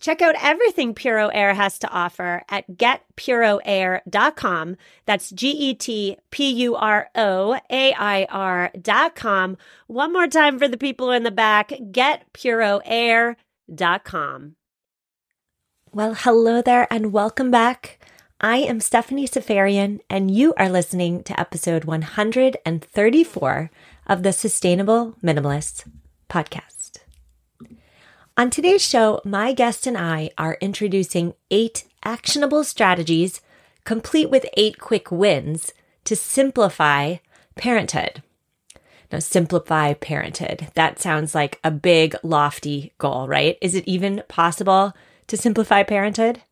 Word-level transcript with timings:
Check 0.00 0.20
out 0.20 0.34
everything 0.42 0.92
Puro 0.94 1.28
Air 1.28 1.54
has 1.54 1.78
to 1.78 1.88
offer 1.88 2.42
at 2.48 2.68
getpuroair.com. 2.70 4.76
That's 5.06 5.30
G 5.30 5.50
E 5.50 5.74
T 5.74 6.16
P 6.30 6.50
U 6.50 6.74
R 6.74 7.08
O 7.14 7.58
A 7.70 7.94
I 7.94 8.26
R.com. 8.28 9.56
One 9.86 10.12
more 10.12 10.26
time 10.26 10.58
for 10.58 10.68
the 10.68 10.76
people 10.76 11.10
in 11.10 11.22
the 11.22 11.30
back 11.30 11.70
getpuroair.com. 11.70 14.56
Well, 15.92 16.14
hello 16.14 16.60
there 16.60 16.88
and 16.90 17.12
welcome 17.12 17.52
back. 17.52 18.00
I 18.40 18.56
am 18.58 18.80
Stephanie 18.80 19.28
Seferian, 19.28 20.00
and 20.10 20.28
you 20.30 20.52
are 20.58 20.68
listening 20.68 21.22
to 21.22 21.38
episode 21.38 21.84
134 21.84 23.70
of 24.06 24.22
the 24.22 24.32
Sustainable 24.32 25.14
Minimalists 25.22 25.84
podcast. 26.28 26.83
On 28.36 28.50
today's 28.50 28.82
show, 28.82 29.20
my 29.24 29.52
guest 29.52 29.86
and 29.86 29.96
I 29.96 30.30
are 30.36 30.58
introducing 30.60 31.34
eight 31.52 31.84
actionable 32.02 32.64
strategies, 32.64 33.40
complete 33.84 34.28
with 34.28 34.44
eight 34.56 34.80
quick 34.80 35.12
wins 35.12 35.72
to 36.02 36.16
simplify 36.16 37.18
parenthood. 37.54 38.24
Now, 39.12 39.20
simplify 39.20 39.94
parenthood. 39.94 40.66
That 40.74 40.98
sounds 40.98 41.32
like 41.32 41.60
a 41.62 41.70
big, 41.70 42.16
lofty 42.24 42.92
goal, 42.98 43.28
right? 43.28 43.56
Is 43.60 43.76
it 43.76 43.86
even 43.86 44.24
possible 44.26 44.94
to 45.28 45.36
simplify 45.36 45.84
parenthood? 45.84 46.42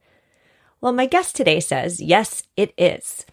Well, 0.81 0.93
my 0.93 1.07
guest 1.07 1.35
today 1.35 1.59
says, 1.59 2.01
yes, 2.01 2.45
it 2.57 2.73
is. 2.79 3.27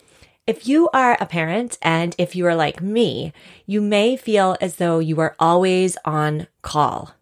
If 0.48 0.68
you 0.68 0.90
are 0.92 1.16
a 1.22 1.28
parent 1.28 1.78
and 1.84 2.16
if 2.18 2.36
you 2.36 2.48
are 2.48 2.56
like 2.56 2.82
me, 2.82 3.32
you 3.68 3.80
may 3.80 4.18
feel 4.18 4.58
as 4.60 4.78
though 4.78 4.98
you 4.98 5.20
are 5.20 5.36
always 5.38 5.98
on 6.04 6.48
call, 6.64 7.14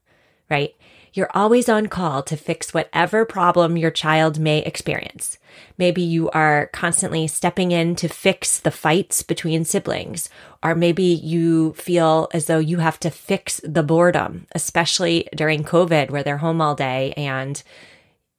right? 0.50 0.74
You're 1.18 1.32
always 1.34 1.68
on 1.68 1.88
call 1.88 2.22
to 2.22 2.38
fix 2.38 2.76
whatever 2.76 3.26
problem 3.26 3.76
your 3.76 3.90
child 3.90 4.40
may 4.40 4.60
experience. 4.60 5.40
Maybe 5.76 6.04
you 6.04 6.30
are 6.30 6.68
constantly 6.68 7.26
stepping 7.26 7.72
in 7.72 7.96
to 7.96 8.08
fix 8.08 8.60
the 8.60 8.70
fights 8.70 9.24
between 9.24 9.66
siblings, 9.66 10.30
or 10.62 10.76
maybe 10.76 11.06
you 11.06 11.74
feel 11.74 12.30
as 12.36 12.46
though 12.46 12.60
you 12.60 12.78
have 12.78 13.00
to 13.00 13.10
fix 13.10 13.60
the 13.64 13.82
boredom, 13.82 14.46
especially 14.52 15.28
during 15.36 15.64
COVID 15.64 16.12
where 16.12 16.22
they're 16.22 16.38
home 16.38 16.62
all 16.62 16.76
day 16.76 17.16
and 17.18 17.64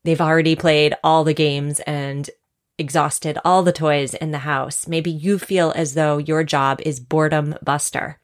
they've 0.04 0.20
already 0.20 0.54
played 0.54 0.94
all 1.02 1.24
the 1.24 1.34
games 1.34 1.80
and 1.80 2.30
exhausted 2.78 3.38
all 3.44 3.64
the 3.64 3.72
toys 3.72 4.14
in 4.14 4.30
the 4.30 4.38
house. 4.38 4.86
Maybe 4.86 5.10
you 5.10 5.40
feel 5.40 5.72
as 5.74 5.94
though 5.94 6.18
your 6.18 6.44
job 6.44 6.80
is 6.82 7.00
boredom 7.00 7.56
buster. 7.60 8.20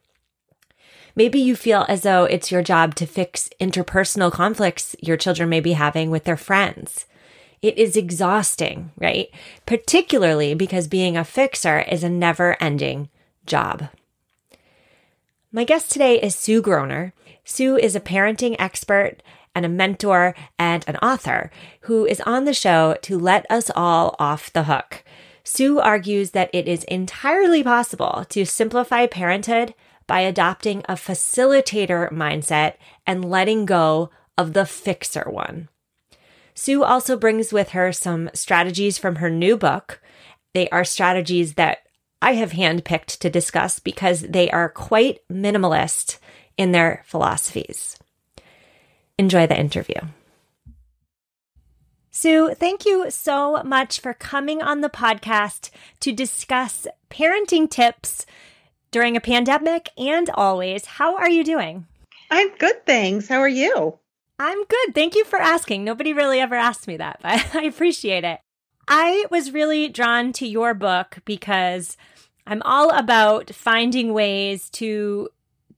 Maybe 1.16 1.38
you 1.38 1.54
feel 1.54 1.86
as 1.88 2.02
though 2.02 2.25
it's 2.25 2.50
your 2.50 2.62
job 2.62 2.94
to 2.97 3.06
fix 3.06 3.48
interpersonal 3.60 4.32
conflicts 4.32 4.97
your 5.00 5.16
children 5.16 5.48
may 5.48 5.60
be 5.60 5.72
having 5.72 6.10
with 6.10 6.25
their 6.25 6.36
friends. 6.36 7.06
It 7.62 7.78
is 7.78 7.97
exhausting, 7.97 8.91
right? 8.98 9.30
Particularly 9.64 10.54
because 10.54 10.88
being 10.88 11.16
a 11.16 11.25
fixer 11.25 11.80
is 11.80 12.02
a 12.02 12.10
never 12.10 12.56
ending 12.60 13.08
job. 13.47 13.88
My 15.52 15.64
guest 15.64 15.92
today 15.92 16.20
is 16.20 16.34
Sue 16.34 16.60
Groner. 16.60 17.12
Sue 17.44 17.76
is 17.76 17.94
a 17.94 18.00
parenting 18.00 18.56
expert 18.58 19.22
and 19.54 19.64
a 19.64 19.69
mentor 19.69 20.34
and 20.58 20.84
an 20.88 20.96
author 20.96 21.50
who 21.82 22.04
is 22.04 22.20
on 22.22 22.44
the 22.44 22.52
show 22.52 22.96
to 23.02 23.16
let 23.16 23.46
us 23.48 23.70
all 23.76 24.16
off 24.19 24.52
the 24.52 24.64
hook. 24.64 25.04
Sue 25.44 25.78
argues 25.78 26.32
that 26.32 26.50
it 26.52 26.66
is 26.66 26.82
entirely 26.84 27.62
possible 27.62 28.26
to 28.31 28.44
simplify 28.44 29.06
parenthood 29.06 29.75
by 30.06 30.20
adopting 30.20 30.82
a 30.88 30.94
facilitator 30.94 32.10
mindset 32.10 32.75
and 33.06 33.25
letting 33.25 33.65
go 33.65 34.10
of 34.37 34.53
the 34.53 34.66
fixer 34.66 35.28
one. 35.31 35.69
Sue 36.54 36.84
also 36.84 37.16
brings 37.16 37.53
with 37.53 37.70
her 37.70 37.92
some 37.92 38.31
strategies 38.32 38.97
from 38.97 39.16
her 39.16 39.31
new 39.31 39.56
book. 39.56 40.00
They 40.53 40.69
are 40.69 40.84
strategies 40.84 41.54
that 41.54 41.78
I 42.22 42.34
have 42.34 42.53
handpicked 42.53 43.19
to 43.19 43.31
discuss 43.31 43.78
because 43.81 44.22
they 44.22 44.50
are 44.50 44.69
quite 44.69 45.19
minimalist 45.31 46.19
in 46.56 46.72
their 46.72 47.03
philosophies. 47.06 47.98
Enjoy 49.19 49.47
the 49.47 49.59
interview. 49.59 50.00
Sue, 52.10 52.54
thank 52.54 52.87
you 52.87 53.10
so 53.10 53.60
much 53.64 53.98
for 53.98 54.14
coming 54.14 54.62
on 54.62 54.81
the 54.81 54.88
podcast 54.88 55.70
to 55.98 56.12
discuss 56.12 56.87
parenting 57.10 57.69
tips 57.69 58.25
during 58.94 59.16
a 59.16 59.21
pandemic 59.21 59.91
and 59.99 60.31
always. 60.31 60.87
How 60.87 61.16
are 61.16 61.28
you 61.28 61.43
doing? 61.43 61.84
I'm 62.31 62.55
good, 62.59 62.87
thanks. 62.87 63.27
How 63.27 63.41
are 63.41 63.49
you? 63.49 63.99
I'm 64.38 64.65
good. 64.65 64.94
Thank 64.94 65.16
you 65.16 65.25
for 65.25 65.41
asking. 65.41 65.82
Nobody 65.82 66.12
really 66.12 66.38
ever 66.38 66.55
asked 66.55 66.87
me 66.87 66.97
that, 66.99 67.19
but 67.22 67.56
I 67.56 67.65
appreciate 67.65 68.22
it. 68.22 68.38
I 68.87 69.27
was 69.32 69.50
really 69.50 69.88
drawn 69.88 70.32
to 70.34 70.47
your 70.47 70.75
book 70.75 71.19
because 71.25 71.97
I'm 72.47 72.62
all 72.62 72.91
about 72.91 73.53
finding 73.53 74.12
ways 74.12 74.71
to 74.71 75.28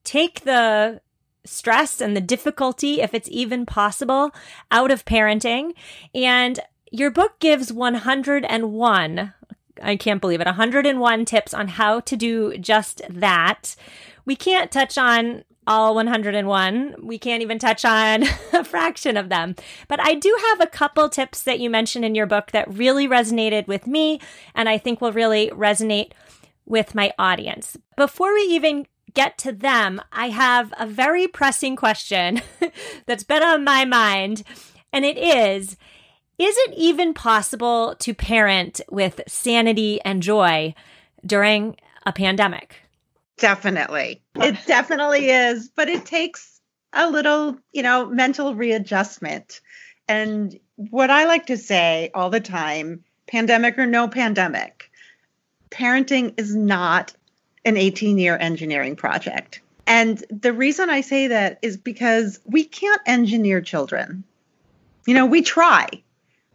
take 0.04 0.42
the 0.42 1.00
stress 1.46 2.02
and 2.02 2.14
the 2.14 2.20
difficulty, 2.20 3.00
if 3.00 3.14
it's 3.14 3.30
even 3.32 3.64
possible, 3.64 4.30
out 4.70 4.90
of 4.90 5.06
parenting. 5.06 5.72
And 6.14 6.60
your 6.90 7.10
book 7.10 7.38
gives 7.40 7.72
101 7.72 9.32
I 9.82 9.96
can't 9.96 10.20
believe 10.20 10.40
it. 10.40 10.46
101 10.46 11.24
tips 11.24 11.54
on 11.54 11.68
how 11.68 12.00
to 12.00 12.16
do 12.16 12.56
just 12.58 13.02
that. 13.08 13.76
We 14.24 14.36
can't 14.36 14.70
touch 14.70 14.98
on 14.98 15.44
all 15.66 15.94
101. 15.94 16.94
We 17.02 17.18
can't 17.18 17.42
even 17.42 17.58
touch 17.58 17.84
on 17.84 18.22
a 18.52 18.64
fraction 18.64 19.16
of 19.16 19.28
them. 19.28 19.56
But 19.88 20.00
I 20.00 20.14
do 20.14 20.36
have 20.50 20.60
a 20.60 20.70
couple 20.70 21.08
tips 21.08 21.42
that 21.42 21.60
you 21.60 21.68
mentioned 21.68 22.04
in 22.04 22.14
your 22.14 22.26
book 22.26 22.52
that 22.52 22.72
really 22.72 23.08
resonated 23.08 23.66
with 23.66 23.86
me 23.86 24.20
and 24.54 24.68
I 24.68 24.78
think 24.78 25.00
will 25.00 25.12
really 25.12 25.50
resonate 25.50 26.12
with 26.64 26.94
my 26.94 27.12
audience. 27.18 27.76
Before 27.96 28.32
we 28.32 28.42
even 28.42 28.86
get 29.14 29.38
to 29.38 29.52
them, 29.52 30.00
I 30.12 30.28
have 30.28 30.72
a 30.78 30.86
very 30.86 31.26
pressing 31.26 31.76
question 31.76 32.42
that's 33.06 33.24
been 33.24 33.42
on 33.42 33.64
my 33.64 33.84
mind. 33.84 34.42
And 34.92 35.04
it 35.04 35.18
is 35.18 35.76
is 36.38 36.56
it 36.58 36.74
even 36.74 37.14
possible 37.14 37.94
to 38.00 38.14
parent 38.14 38.80
with 38.90 39.20
sanity 39.26 40.00
and 40.04 40.22
joy 40.22 40.74
during 41.24 41.76
a 42.04 42.12
pandemic? 42.12 42.76
Definitely. 43.38 44.22
It 44.36 44.56
definitely 44.66 45.30
is, 45.30 45.68
but 45.68 45.88
it 45.88 46.04
takes 46.06 46.60
a 46.92 47.10
little, 47.10 47.56
you 47.72 47.82
know, 47.82 48.06
mental 48.06 48.54
readjustment. 48.54 49.60
And 50.08 50.58
what 50.76 51.10
I 51.10 51.24
like 51.24 51.46
to 51.46 51.56
say 51.56 52.10
all 52.14 52.30
the 52.30 52.40
time 52.40 53.04
pandemic 53.26 53.78
or 53.78 53.86
no 53.86 54.08
pandemic, 54.08 54.90
parenting 55.70 56.38
is 56.38 56.54
not 56.54 57.12
an 57.64 57.76
18 57.76 58.18
year 58.18 58.36
engineering 58.38 58.96
project. 58.96 59.60
And 59.86 60.22
the 60.30 60.52
reason 60.52 60.90
I 60.90 61.00
say 61.00 61.28
that 61.28 61.58
is 61.62 61.76
because 61.76 62.40
we 62.44 62.64
can't 62.64 63.00
engineer 63.06 63.60
children. 63.60 64.24
You 65.06 65.14
know, 65.14 65.26
we 65.26 65.42
try, 65.42 65.88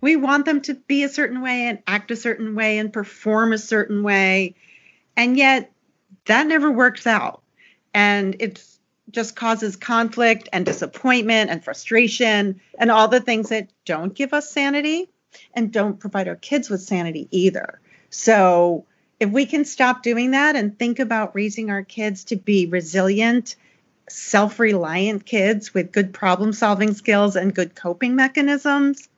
we 0.02 0.16
want 0.16 0.46
them 0.46 0.62
to 0.62 0.74
be 0.74 1.04
a 1.04 1.10
certain 1.10 1.42
way 1.42 1.68
and 1.68 1.80
act 1.88 2.12
a 2.12 2.16
certain 2.16 2.56
way 2.56 2.80
and 2.80 2.92
perform 2.92 3.54
a 3.54 3.58
certain 3.58 4.04
way. 4.04 4.56
And 5.16 5.38
yet 5.38 5.72
that 6.26 6.48
never 6.48 6.72
works 6.72 7.08
out. 7.08 7.44
And 7.94 8.36
it 8.40 8.64
just 9.12 9.36
causes 9.36 9.76
conflict 9.76 10.50
and 10.52 10.66
disappointment 10.66 11.52
and 11.52 11.64
frustration 11.64 12.62
and 12.78 12.92
all 12.92 13.08
the 13.08 13.20
things 13.20 13.50
that 13.50 13.70
don't 13.86 14.14
give 14.14 14.34
us 14.34 14.52
sanity 14.52 15.10
and 15.54 15.72
don't 15.72 16.00
provide 16.00 16.28
our 16.28 16.36
kids 16.36 16.70
with 16.70 16.82
sanity 16.82 17.28
either. 17.32 17.80
So 18.10 18.86
if 19.20 19.30
we 19.30 19.46
can 19.46 19.66
stop 19.66 20.04
doing 20.04 20.32
that 20.32 20.56
and 20.56 20.78
think 20.78 21.00
about 21.00 21.36
raising 21.36 21.70
our 21.70 21.84
kids 21.84 22.26
to 22.26 22.36
be 22.36 22.66
resilient, 22.66 23.56
self 24.10 24.60
reliant 24.60 25.26
kids 25.26 25.74
with 25.74 25.92
good 25.92 26.14
problem 26.14 26.54
solving 26.54 26.94
skills 26.94 27.36
and 27.36 27.54
good 27.54 27.76
coping 27.76 28.16
mechanisms, 28.16 29.10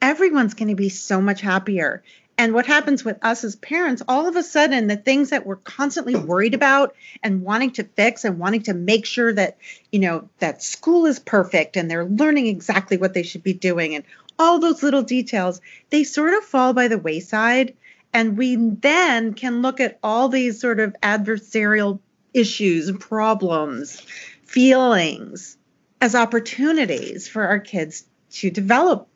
everyone's 0.00 0.54
going 0.54 0.68
to 0.68 0.74
be 0.74 0.88
so 0.88 1.20
much 1.20 1.40
happier. 1.40 2.02
And 2.38 2.54
what 2.54 2.64
happens 2.64 3.04
with 3.04 3.22
us 3.22 3.44
as 3.44 3.54
parents, 3.56 4.02
all 4.08 4.26
of 4.26 4.34
a 4.34 4.42
sudden, 4.42 4.86
the 4.86 4.96
things 4.96 5.28
that 5.28 5.44
we're 5.44 5.56
constantly 5.56 6.14
worried 6.14 6.54
about 6.54 6.94
and 7.22 7.42
wanting 7.42 7.72
to 7.72 7.84
fix 7.84 8.24
and 8.24 8.38
wanting 8.38 8.62
to 8.62 8.72
make 8.72 9.04
sure 9.04 9.30
that, 9.30 9.58
you 9.92 9.98
know, 9.98 10.30
that 10.38 10.62
school 10.62 11.04
is 11.04 11.18
perfect 11.18 11.76
and 11.76 11.90
they're 11.90 12.06
learning 12.06 12.46
exactly 12.46 12.96
what 12.96 13.12
they 13.12 13.24
should 13.24 13.42
be 13.42 13.52
doing 13.52 13.94
and 13.94 14.04
all 14.38 14.58
those 14.58 14.82
little 14.82 15.02
details, 15.02 15.60
they 15.90 16.02
sort 16.02 16.32
of 16.32 16.42
fall 16.42 16.72
by 16.72 16.88
the 16.88 16.96
wayside. 16.96 17.76
And 18.14 18.38
we 18.38 18.56
then 18.56 19.34
can 19.34 19.60
look 19.60 19.78
at 19.78 19.98
all 20.02 20.30
these 20.30 20.58
sort 20.58 20.80
of 20.80 20.96
adversarial 21.02 22.00
issues 22.32 22.90
problems, 22.92 24.00
feelings 24.44 25.58
as 26.00 26.14
opportunities 26.14 27.28
for 27.28 27.44
our 27.44 27.58
kids 27.58 28.06
to 28.30 28.50
develop 28.50 29.09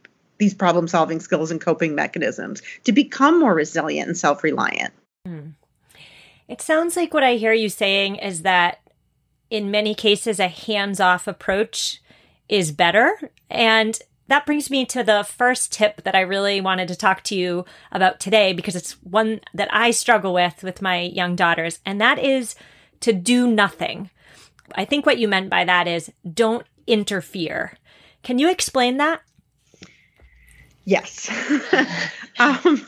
these 0.44 0.54
problem 0.54 0.86
solving 0.86 1.20
skills 1.20 1.50
and 1.50 1.58
coping 1.58 1.94
mechanisms 1.94 2.60
to 2.84 2.92
become 2.92 3.40
more 3.40 3.54
resilient 3.54 4.08
and 4.08 4.18
self 4.18 4.44
reliant. 4.44 4.92
Mm. 5.26 5.54
It 6.48 6.60
sounds 6.60 6.96
like 6.96 7.14
what 7.14 7.24
I 7.24 7.36
hear 7.36 7.54
you 7.54 7.70
saying 7.70 8.16
is 8.16 8.42
that 8.42 8.80
in 9.48 9.70
many 9.70 9.94
cases, 9.94 10.38
a 10.38 10.48
hands 10.48 11.00
off 11.00 11.26
approach 11.26 12.02
is 12.48 12.72
better. 12.72 13.30
And 13.48 13.98
that 14.28 14.44
brings 14.44 14.70
me 14.70 14.84
to 14.86 15.02
the 15.02 15.24
first 15.24 15.72
tip 15.72 16.02
that 16.02 16.14
I 16.14 16.20
really 16.20 16.60
wanted 16.60 16.88
to 16.88 16.96
talk 16.96 17.22
to 17.24 17.34
you 17.34 17.64
about 17.90 18.20
today 18.20 18.52
because 18.52 18.76
it's 18.76 18.92
one 19.02 19.40
that 19.54 19.68
I 19.72 19.92
struggle 19.92 20.34
with 20.34 20.62
with 20.62 20.82
my 20.82 21.00
young 21.00 21.36
daughters, 21.36 21.78
and 21.86 22.00
that 22.00 22.18
is 22.18 22.54
to 23.00 23.14
do 23.14 23.46
nothing. 23.46 24.10
I 24.74 24.84
think 24.84 25.06
what 25.06 25.18
you 25.18 25.28
meant 25.28 25.48
by 25.48 25.64
that 25.64 25.86
is 25.86 26.12
don't 26.30 26.66
interfere. 26.86 27.78
Can 28.22 28.38
you 28.38 28.50
explain 28.50 28.98
that? 28.98 29.22
Yes. 30.84 31.30
um, 32.38 32.86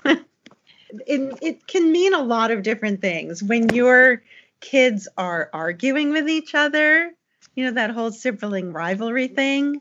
it, 1.06 1.38
it 1.42 1.66
can 1.66 1.90
mean 1.92 2.14
a 2.14 2.22
lot 2.22 2.50
of 2.50 2.62
different 2.62 3.00
things. 3.00 3.42
When 3.42 3.68
your 3.70 4.22
kids 4.60 5.08
are 5.16 5.50
arguing 5.52 6.10
with 6.10 6.28
each 6.28 6.54
other, 6.54 7.12
you 7.54 7.64
know, 7.64 7.72
that 7.72 7.90
whole 7.90 8.12
sibling 8.12 8.72
rivalry 8.72 9.28
thing, 9.28 9.80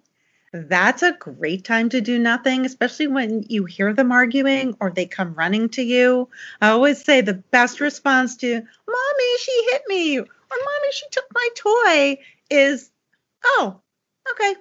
that's 0.53 1.03
a 1.03 1.11
great 1.11 1.65
time 1.65 1.89
to 1.89 1.99
do 1.99 2.17
nothing, 2.17 2.65
especially 2.65 3.07
when 3.07 3.43
you 3.49 3.65
hear 3.65 3.93
them 3.93 4.11
arguing 4.11 4.77
or 4.79 4.89
they 4.89 5.05
come 5.05 5.33
running 5.33 5.69
to 5.69 5.81
you. 5.81 6.29
I 6.61 6.69
always 6.69 7.03
say 7.03 7.19
the 7.21 7.33
best 7.33 7.81
response 7.81 8.37
to, 8.37 8.53
Mommy, 8.53 9.37
she 9.39 9.67
hit 9.71 9.81
me, 9.87 10.19
or 10.19 10.25
Mommy, 10.49 10.91
she 10.91 11.05
took 11.11 11.25
my 11.33 11.47
toy, 11.55 12.17
is, 12.49 12.89
Oh, 13.43 13.81
okay. 14.31 14.55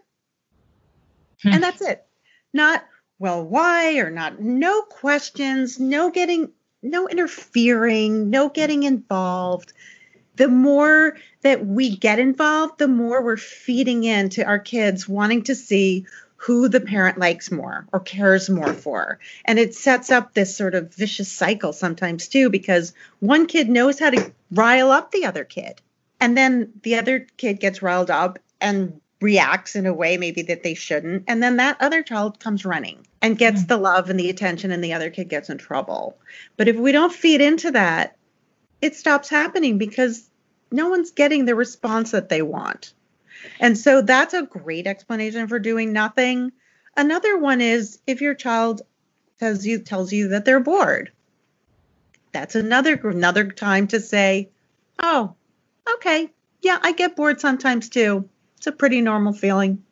Hmm. 1.43 1.55
And 1.55 1.63
that's 1.63 1.81
it. 1.81 2.05
Not, 2.53 2.85
well, 3.19 3.45
why 3.45 3.99
or 3.99 4.11
not. 4.11 4.41
No 4.41 4.83
questions, 4.83 5.79
no 5.79 6.11
getting, 6.11 6.51
no 6.83 7.09
interfering, 7.09 8.31
no 8.31 8.49
getting 8.49 8.83
involved. 8.83 9.73
The 10.37 10.49
more 10.49 11.17
that 11.43 11.65
we 11.65 11.97
get 11.97 12.19
involved, 12.19 12.79
the 12.79 12.89
more 12.89 13.23
we're 13.23 13.37
feeding 13.37 14.05
into 14.05 14.45
our 14.45 14.59
kids 14.59 15.09
wanting 15.09 15.43
to 15.45 15.55
see 15.55 16.07
who 16.37 16.69
the 16.69 16.81
parent 16.81 17.17
likes 17.17 17.51
more 17.51 17.87
or 17.93 18.01
cares 18.01 18.51
more 18.51 18.75
for. 18.75 19.19
And 19.47 19.59
it 19.59 19.75
sets 19.75 20.11
up 20.11 20.35
this 20.35 20.55
sort 20.55 20.75
of 20.75 20.95
vicious 20.95 21.33
cycle 21.33 21.73
sometimes 21.73 22.29
too, 22.29 22.51
because 22.51 22.93
one 23.21 23.47
kid 23.47 23.71
knows 23.71 23.99
how 23.99 24.11
to 24.11 24.33
rile 24.51 24.91
up 24.91 25.11
the 25.11 25.25
other 25.25 25.45
kid. 25.45 25.81
And 26.21 26.37
then 26.37 26.73
the 26.83 26.97
other 26.97 27.27
kid 27.39 27.61
gets 27.61 27.81
riled 27.81 28.11
up 28.11 28.39
and 28.61 29.01
reacts 29.25 29.75
in 29.75 29.87
a 29.87 29.95
way 29.95 30.19
maybe 30.19 30.43
that 30.43 30.63
they 30.63 30.75
shouldn't. 30.75 31.25
And 31.27 31.43
then 31.43 31.57
that 31.57 31.79
other 31.81 32.03
child 32.03 32.39
comes 32.39 32.67
running 32.67 33.07
and 33.23 33.39
gets 33.39 33.63
mm. 33.63 33.69
the 33.69 33.79
love 33.79 34.11
and 34.11 34.21
the 34.21 34.29
attention, 34.29 34.71
and 34.71 34.85
the 34.85 34.93
other 34.93 35.09
kid 35.09 35.31
gets 35.31 35.49
in 35.49 35.57
trouble. 35.57 36.19
But 36.59 36.69
if 36.69 36.77
we 36.77 36.93
don't 36.93 37.13
feed 37.13 37.41
into 37.41 37.71
that, 37.71 38.17
it 38.83 38.95
stops 38.95 39.31
happening 39.31 39.79
because 39.79 40.29
no 40.71 40.91
one's 40.91 41.11
getting 41.11 41.47
the 41.47 41.55
response 41.55 42.11
that 42.11 42.29
they 42.29 42.43
want. 42.43 42.93
And 43.59 43.79
so 43.79 44.03
that's 44.03 44.35
a 44.35 44.43
great 44.43 44.87
explanation 44.87 45.49
for 45.49 45.59
doing 45.59 45.95
nothing. 45.95 46.53
Another 46.95 47.39
one 47.39 47.63
is 47.63 47.99
if 48.07 48.21
your 48.21 48.35
child 48.35 48.83
tells 49.41 49.65
you 49.65 49.79
tells 49.79 50.13
you 50.13 50.29
that 50.29 50.45
they're 50.45 50.61
bored. 50.61 51.13
That's 52.33 52.57
another 52.57 52.95
another 53.09 53.51
time 53.51 53.87
to 53.89 54.01
say, 54.01 54.51
"Oh, 54.99 55.35
okay. 55.95 56.31
Yeah, 56.61 56.79
I 56.83 56.93
get 56.93 57.17
bored 57.17 57.41
sometimes 57.41 57.89
too. 57.89 58.29
It's 58.65 58.67
a 58.67 58.73
pretty 58.73 59.03
normal 59.03 59.35
feeling." 59.35 59.85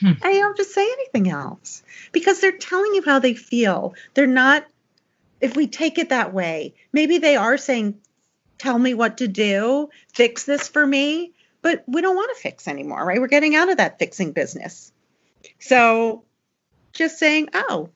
Hmm. 0.00 0.12
And 0.22 0.34
you 0.34 0.40
don't 0.40 0.56
just 0.56 0.72
say 0.72 0.90
anything 0.90 1.28
else 1.28 1.82
because 2.12 2.40
they're 2.40 2.50
telling 2.50 2.94
you 2.94 3.02
how 3.02 3.18
they 3.18 3.34
feel. 3.34 3.94
They're 4.14 4.26
not 4.26 4.66
if 5.44 5.56
we 5.56 5.66
take 5.66 5.98
it 5.98 6.08
that 6.08 6.32
way, 6.32 6.74
maybe 6.90 7.18
they 7.18 7.36
are 7.36 7.58
saying, 7.58 8.00
tell 8.56 8.78
me 8.78 8.94
what 8.94 9.18
to 9.18 9.28
do, 9.28 9.90
fix 10.14 10.44
this 10.44 10.68
for 10.68 10.86
me. 10.86 11.32
But 11.60 11.84
we 11.86 12.00
don't 12.00 12.16
want 12.16 12.34
to 12.34 12.42
fix 12.42 12.66
anymore, 12.66 13.04
right? 13.04 13.20
We're 13.20 13.28
getting 13.28 13.54
out 13.54 13.70
of 13.70 13.76
that 13.76 13.98
fixing 13.98 14.32
business. 14.32 14.90
So 15.58 16.24
just 16.94 17.18
saying, 17.18 17.50
oh, 17.52 17.90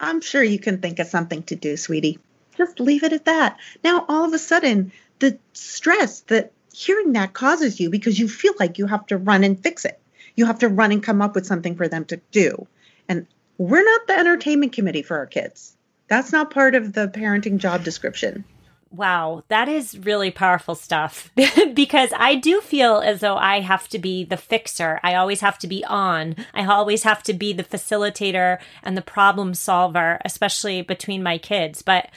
I'm 0.00 0.22
sure 0.22 0.42
you 0.42 0.58
can 0.58 0.80
think 0.80 0.98
of 0.98 1.08
something 1.08 1.42
to 1.44 1.56
do, 1.56 1.76
sweetie. 1.76 2.18
Just 2.56 2.80
leave 2.80 3.02
it 3.02 3.12
at 3.12 3.26
that. 3.26 3.58
Now, 3.84 4.06
all 4.08 4.24
of 4.24 4.32
a 4.32 4.38
sudden, 4.38 4.92
the 5.18 5.38
stress 5.52 6.20
that 6.20 6.52
hearing 6.76 7.14
that 7.14 7.32
causes 7.32 7.80
you 7.80 7.88
because 7.88 8.18
you 8.18 8.28
feel 8.28 8.52
like 8.60 8.76
you 8.76 8.86
have 8.86 9.06
to 9.06 9.16
run 9.16 9.44
and 9.44 9.58
fix 9.58 9.86
it. 9.86 9.98
You 10.34 10.44
have 10.44 10.58
to 10.58 10.68
run 10.68 10.92
and 10.92 11.02
come 11.02 11.22
up 11.22 11.34
with 11.34 11.46
something 11.46 11.74
for 11.74 11.88
them 11.88 12.04
to 12.06 12.20
do. 12.30 12.66
And 13.08 13.26
we're 13.56 13.84
not 13.84 14.06
the 14.06 14.18
entertainment 14.18 14.74
committee 14.74 15.02
for 15.02 15.16
our 15.16 15.26
kids. 15.26 15.74
That's 16.08 16.32
not 16.32 16.50
part 16.50 16.74
of 16.74 16.92
the 16.92 17.08
parenting 17.08 17.56
job 17.56 17.82
description. 17.82 18.44
Wow, 18.90 19.42
that 19.48 19.68
is 19.68 19.98
really 19.98 20.30
powerful 20.30 20.74
stuff 20.74 21.30
because 21.74 22.10
I 22.16 22.34
do 22.34 22.60
feel 22.60 22.98
as 22.98 23.20
though 23.20 23.36
I 23.36 23.60
have 23.60 23.88
to 23.88 23.98
be 23.98 24.22
the 24.24 24.36
fixer. 24.36 25.00
I 25.02 25.14
always 25.14 25.40
have 25.40 25.58
to 25.60 25.66
be 25.66 25.82
on. 25.84 26.36
I 26.54 26.66
always 26.66 27.02
have 27.02 27.22
to 27.24 27.32
be 27.32 27.54
the 27.54 27.64
facilitator 27.64 28.58
and 28.82 28.96
the 28.96 29.02
problem 29.02 29.54
solver, 29.54 30.20
especially 30.24 30.82
between 30.82 31.22
my 31.22 31.38
kids. 31.38 31.80
But 31.80 32.10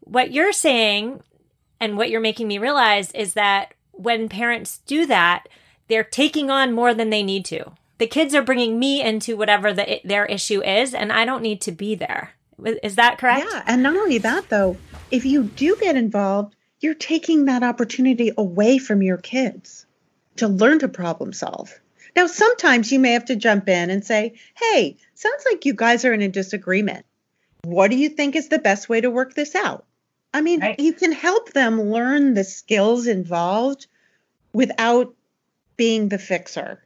what 0.00 0.32
you're 0.32 0.52
saying 0.52 1.22
and 1.80 1.96
what 1.96 2.10
you're 2.10 2.20
making 2.20 2.46
me 2.46 2.58
realize 2.58 3.10
is 3.12 3.34
that 3.34 3.74
when 3.96 4.28
parents 4.28 4.80
do 4.86 5.06
that, 5.06 5.48
they're 5.88 6.04
taking 6.04 6.50
on 6.50 6.72
more 6.72 6.94
than 6.94 7.10
they 7.10 7.22
need 7.22 7.44
to. 7.46 7.72
The 7.98 8.06
kids 8.06 8.34
are 8.34 8.42
bringing 8.42 8.78
me 8.78 9.02
into 9.02 9.36
whatever 9.36 9.72
the, 9.72 10.00
their 10.04 10.26
issue 10.26 10.62
is, 10.62 10.92
and 10.92 11.12
I 11.12 11.24
don't 11.24 11.42
need 11.42 11.60
to 11.62 11.72
be 11.72 11.94
there. 11.94 12.32
Is 12.82 12.96
that 12.96 13.18
correct? 13.18 13.46
Yeah. 13.50 13.62
And 13.66 13.82
not 13.82 13.96
only 13.96 14.18
that, 14.18 14.48
though, 14.48 14.76
if 15.10 15.24
you 15.24 15.44
do 15.44 15.76
get 15.76 15.96
involved, 15.96 16.54
you're 16.80 16.94
taking 16.94 17.46
that 17.46 17.62
opportunity 17.62 18.32
away 18.36 18.78
from 18.78 19.02
your 19.02 19.16
kids 19.16 19.86
to 20.36 20.48
learn 20.48 20.78
to 20.80 20.88
problem 20.88 21.32
solve. 21.32 21.72
Now, 22.14 22.26
sometimes 22.26 22.92
you 22.92 22.98
may 22.98 23.12
have 23.12 23.26
to 23.26 23.36
jump 23.36 23.68
in 23.68 23.90
and 23.90 24.04
say, 24.04 24.34
hey, 24.54 24.96
sounds 25.14 25.44
like 25.50 25.64
you 25.64 25.72
guys 25.72 26.04
are 26.04 26.12
in 26.12 26.22
a 26.22 26.28
disagreement. 26.28 27.06
What 27.64 27.90
do 27.90 27.96
you 27.96 28.10
think 28.10 28.36
is 28.36 28.48
the 28.48 28.58
best 28.58 28.88
way 28.88 29.00
to 29.00 29.10
work 29.10 29.34
this 29.34 29.54
out? 29.54 29.85
I 30.36 30.42
mean, 30.42 30.60
right. 30.60 30.78
you 30.78 30.92
can 30.92 31.12
help 31.12 31.54
them 31.54 31.80
learn 31.80 32.34
the 32.34 32.44
skills 32.44 33.06
involved 33.06 33.86
without 34.52 35.14
being 35.78 36.10
the 36.10 36.18
fixer. 36.18 36.84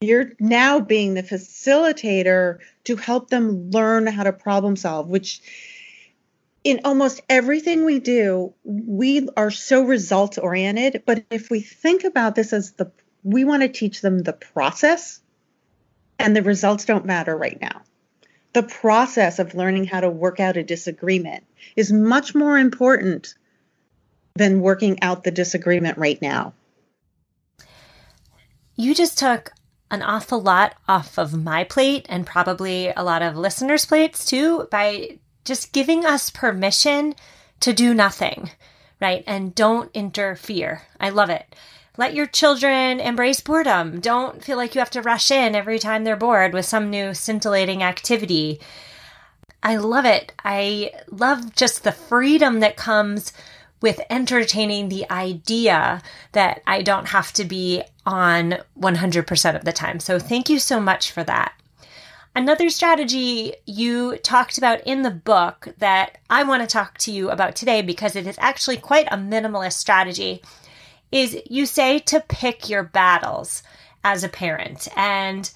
You're 0.00 0.32
now 0.40 0.80
being 0.80 1.12
the 1.12 1.22
facilitator 1.22 2.60
to 2.84 2.96
help 2.96 3.28
them 3.28 3.70
learn 3.70 4.06
how 4.06 4.22
to 4.22 4.32
problem 4.32 4.76
solve, 4.76 5.08
which 5.08 5.42
in 6.64 6.80
almost 6.86 7.20
everything 7.28 7.84
we 7.84 7.98
do, 7.98 8.54
we 8.64 9.28
are 9.36 9.50
so 9.50 9.82
results 9.82 10.38
oriented. 10.38 11.02
But 11.04 11.24
if 11.30 11.50
we 11.50 11.60
think 11.60 12.04
about 12.04 12.34
this 12.34 12.54
as 12.54 12.72
the, 12.72 12.90
we 13.22 13.44
want 13.44 13.60
to 13.60 13.68
teach 13.68 14.00
them 14.00 14.20
the 14.22 14.32
process, 14.32 15.20
and 16.18 16.34
the 16.34 16.42
results 16.42 16.86
don't 16.86 17.04
matter 17.04 17.36
right 17.36 17.60
now. 17.60 17.82
The 18.52 18.62
process 18.62 19.38
of 19.38 19.54
learning 19.54 19.84
how 19.84 20.00
to 20.00 20.10
work 20.10 20.40
out 20.40 20.56
a 20.56 20.62
disagreement 20.62 21.44
is 21.76 21.92
much 21.92 22.34
more 22.34 22.58
important 22.58 23.34
than 24.34 24.60
working 24.60 25.00
out 25.02 25.24
the 25.24 25.30
disagreement 25.30 25.98
right 25.98 26.20
now. 26.20 26.54
You 28.74 28.94
just 28.94 29.18
took 29.18 29.52
an 29.90 30.02
awful 30.02 30.40
lot 30.40 30.74
off 30.88 31.18
of 31.18 31.34
my 31.34 31.64
plate 31.64 32.06
and 32.08 32.26
probably 32.26 32.88
a 32.96 33.02
lot 33.02 33.22
of 33.22 33.36
listeners' 33.36 33.84
plates 33.84 34.24
too 34.24 34.68
by 34.70 35.18
just 35.44 35.72
giving 35.72 36.06
us 36.06 36.30
permission 36.30 37.14
to 37.60 37.72
do 37.72 37.92
nothing, 37.92 38.50
right? 39.00 39.24
And 39.26 39.54
don't 39.54 39.90
interfere. 39.94 40.82
I 40.98 41.10
love 41.10 41.30
it. 41.30 41.54
Let 42.00 42.14
your 42.14 42.24
children 42.24 42.98
embrace 42.98 43.42
boredom. 43.42 44.00
Don't 44.00 44.42
feel 44.42 44.56
like 44.56 44.74
you 44.74 44.78
have 44.78 44.88
to 44.92 45.02
rush 45.02 45.30
in 45.30 45.54
every 45.54 45.78
time 45.78 46.02
they're 46.02 46.16
bored 46.16 46.54
with 46.54 46.64
some 46.64 46.88
new 46.88 47.12
scintillating 47.12 47.82
activity. 47.82 48.58
I 49.62 49.76
love 49.76 50.06
it. 50.06 50.32
I 50.42 50.92
love 51.10 51.54
just 51.54 51.84
the 51.84 51.92
freedom 51.92 52.60
that 52.60 52.78
comes 52.78 53.34
with 53.82 54.00
entertaining 54.08 54.88
the 54.88 55.10
idea 55.10 56.00
that 56.32 56.62
I 56.66 56.80
don't 56.80 57.08
have 57.08 57.34
to 57.34 57.44
be 57.44 57.82
on 58.06 58.56
100% 58.80 59.54
of 59.54 59.64
the 59.66 59.72
time. 59.72 60.00
So 60.00 60.18
thank 60.18 60.48
you 60.48 60.58
so 60.58 60.80
much 60.80 61.12
for 61.12 61.22
that. 61.24 61.52
Another 62.34 62.70
strategy 62.70 63.56
you 63.66 64.16
talked 64.16 64.56
about 64.56 64.80
in 64.86 65.02
the 65.02 65.10
book 65.10 65.74
that 65.76 66.16
I 66.30 66.44
want 66.44 66.62
to 66.62 66.66
talk 66.66 66.96
to 66.98 67.12
you 67.12 67.28
about 67.28 67.56
today 67.56 67.82
because 67.82 68.16
it 68.16 68.26
is 68.26 68.36
actually 68.38 68.78
quite 68.78 69.08
a 69.10 69.18
minimalist 69.18 69.74
strategy 69.74 70.40
is 71.12 71.40
you 71.46 71.66
say 71.66 71.98
to 71.98 72.20
pick 72.20 72.68
your 72.68 72.82
battles 72.82 73.62
as 74.04 74.24
a 74.24 74.28
parent. 74.28 74.88
And 74.96 75.50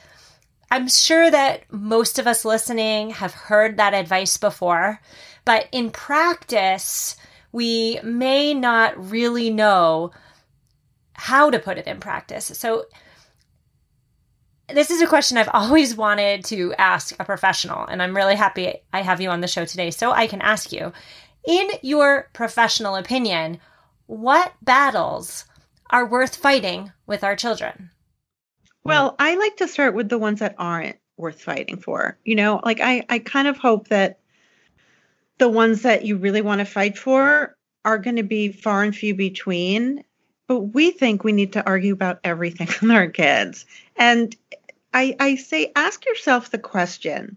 I'm 0.70 0.88
sure 0.88 1.30
that 1.30 1.70
most 1.72 2.18
of 2.18 2.26
us 2.26 2.44
listening 2.44 3.10
have 3.10 3.32
heard 3.32 3.76
that 3.76 3.94
advice 3.94 4.36
before, 4.36 5.00
but 5.44 5.68
in 5.72 5.90
practice, 5.90 7.16
we 7.52 8.00
may 8.02 8.54
not 8.54 9.10
really 9.10 9.50
know 9.50 10.10
how 11.12 11.50
to 11.50 11.58
put 11.58 11.78
it 11.78 11.86
in 11.86 12.00
practice. 12.00 12.46
So, 12.46 12.86
this 14.72 14.90
is 14.90 15.02
a 15.02 15.06
question 15.06 15.36
I've 15.36 15.50
always 15.52 15.94
wanted 15.94 16.44
to 16.46 16.74
ask 16.74 17.14
a 17.20 17.24
professional, 17.24 17.86
and 17.86 18.02
I'm 18.02 18.16
really 18.16 18.34
happy 18.34 18.74
I 18.92 19.02
have 19.02 19.20
you 19.20 19.30
on 19.30 19.40
the 19.40 19.46
show 19.46 19.64
today 19.64 19.90
so 19.90 20.10
I 20.10 20.26
can 20.26 20.40
ask 20.40 20.72
you. 20.72 20.92
In 21.46 21.68
your 21.82 22.30
professional 22.32 22.96
opinion, 22.96 23.60
what 24.06 24.52
battles 24.62 25.44
are 25.90 26.06
worth 26.06 26.36
fighting 26.36 26.92
with 27.06 27.24
our 27.24 27.36
children? 27.36 27.90
Well, 28.84 29.16
I 29.18 29.36
like 29.36 29.56
to 29.58 29.68
start 29.68 29.94
with 29.94 30.08
the 30.08 30.18
ones 30.18 30.40
that 30.40 30.56
aren't 30.58 30.96
worth 31.16 31.40
fighting 31.40 31.78
for. 31.78 32.18
You 32.24 32.36
know, 32.36 32.60
like 32.64 32.80
I, 32.80 33.04
I 33.08 33.18
kind 33.18 33.48
of 33.48 33.56
hope 33.56 33.88
that 33.88 34.18
the 35.38 35.48
ones 35.48 35.82
that 35.82 36.04
you 36.04 36.16
really 36.16 36.42
want 36.42 36.58
to 36.58 36.64
fight 36.64 36.98
for 36.98 37.56
are 37.84 37.98
going 37.98 38.16
to 38.16 38.22
be 38.22 38.52
far 38.52 38.82
and 38.82 38.94
few 38.94 39.14
between. 39.14 40.04
But 40.46 40.60
we 40.60 40.90
think 40.90 41.24
we 41.24 41.32
need 41.32 41.54
to 41.54 41.64
argue 41.66 41.94
about 41.94 42.20
everything 42.24 42.68
with 42.82 42.90
our 42.90 43.08
kids. 43.08 43.64
And 43.96 44.36
I, 44.92 45.16
I 45.18 45.36
say, 45.36 45.72
ask 45.74 46.04
yourself 46.04 46.50
the 46.50 46.58
question 46.58 47.36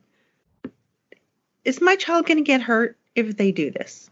Is 1.64 1.82
my 1.82 1.96
child 1.96 2.26
going 2.26 2.38
to 2.38 2.44
get 2.44 2.62
hurt 2.62 2.98
if 3.16 3.38
they 3.38 3.52
do 3.52 3.72
this? 3.72 4.10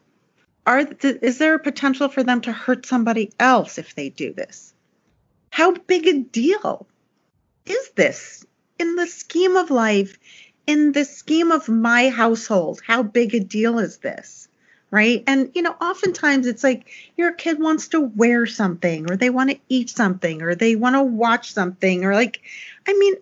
Are 0.66 0.84
th- 0.84 1.20
is 1.22 1.38
there 1.38 1.56
a 1.56 1.60
potential 1.60 2.10
for 2.10 2.24
them 2.24 2.42
to 2.42 2.52
hurt 2.52 2.86
somebody 2.86 3.32
else 3.40 3.78
if 3.78 3.94
they 3.94 4.10
do 4.10 4.34
this? 4.34 4.74
How 5.52 5.72
big 5.74 6.08
a 6.08 6.20
deal 6.20 6.88
is 7.66 7.90
this 7.92 8.46
in 8.80 8.96
the 8.96 9.08
scheme 9.08 9.56
of 9.56 9.70
life, 9.70 10.18
in 10.66 10.92
the 10.92 11.06
scheme 11.06 11.52
of 11.52 11.70
my 11.70 12.10
household? 12.10 12.82
How 12.86 13.04
big 13.04 13.36
a 13.36 13.40
deal 13.40 13.80
is 13.80 13.98
this? 13.98 14.48
Right. 14.92 15.24
And, 15.28 15.52
you 15.54 15.62
know, 15.62 15.76
oftentimes 15.82 16.48
it's 16.48 16.64
like 16.64 16.88
your 17.18 17.34
kid 17.34 17.60
wants 17.60 17.90
to 17.90 18.00
wear 18.00 18.46
something 18.46 19.12
or 19.12 19.18
they 19.18 19.30
want 19.30 19.50
to 19.50 19.60
eat 19.68 19.90
something 19.90 20.42
or 20.42 20.56
they 20.56 20.76
want 20.76 20.96
to 20.96 21.04
watch 21.04 21.52
something 21.52 22.06
or 22.06 22.14
like, 22.14 22.42
I 22.88 22.94
mean, 22.94 23.16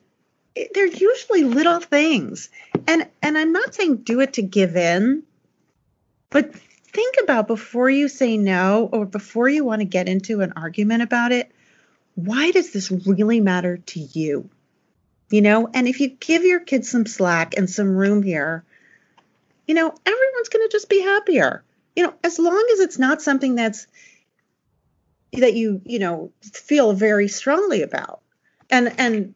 they're 0.74 0.86
usually 0.86 1.44
little 1.44 1.80
things. 1.80 2.50
And, 2.86 3.08
and 3.24 3.38
I'm 3.38 3.54
not 3.54 3.74
saying 3.74 3.98
do 3.98 4.20
it 4.20 4.34
to 4.34 4.44
give 4.44 4.76
in, 4.76 5.24
but 6.30 6.54
think 6.94 7.16
about 7.24 7.48
before 7.48 7.90
you 7.90 8.08
say 8.08 8.38
no 8.38 8.90
or 8.92 9.06
before 9.06 9.50
you 9.50 9.66
want 9.66 9.82
to 9.82 9.86
get 9.86 10.08
into 10.08 10.42
an 10.42 10.54
argument 10.56 11.02
about 11.02 11.32
it 11.32 11.52
why 12.16 12.52
does 12.52 12.72
this 12.72 12.92
really 12.92 13.40
matter 13.40 13.78
to 13.78 14.00
you? 14.00 14.50
You 15.30 15.42
know, 15.42 15.70
and 15.74 15.88
if 15.88 16.00
you 16.00 16.10
give 16.10 16.44
your 16.44 16.60
kids 16.60 16.90
some 16.90 17.06
slack 17.06 17.56
and 17.58 17.70
some 17.70 17.96
room 17.96 18.22
here, 18.22 18.64
you 19.66 19.74
know, 19.74 19.94
everyone's 20.06 20.50
going 20.50 20.68
to 20.68 20.72
just 20.72 20.90
be 20.90 21.02
happier. 21.02 21.64
You 21.96 22.04
know, 22.04 22.14
as 22.24 22.38
long 22.38 22.68
as 22.74 22.80
it's 22.82 23.00
not 23.00 23.22
something 23.22 23.56
that's 23.56 23.88
that 25.34 25.56
you, 25.56 25.82
you 25.86 25.98
know, 25.98 26.32
feel 26.42 26.94
very 26.94 27.28
strongly 27.28 27.82
about. 27.82 28.22
And 28.70 28.94
and 29.00 29.34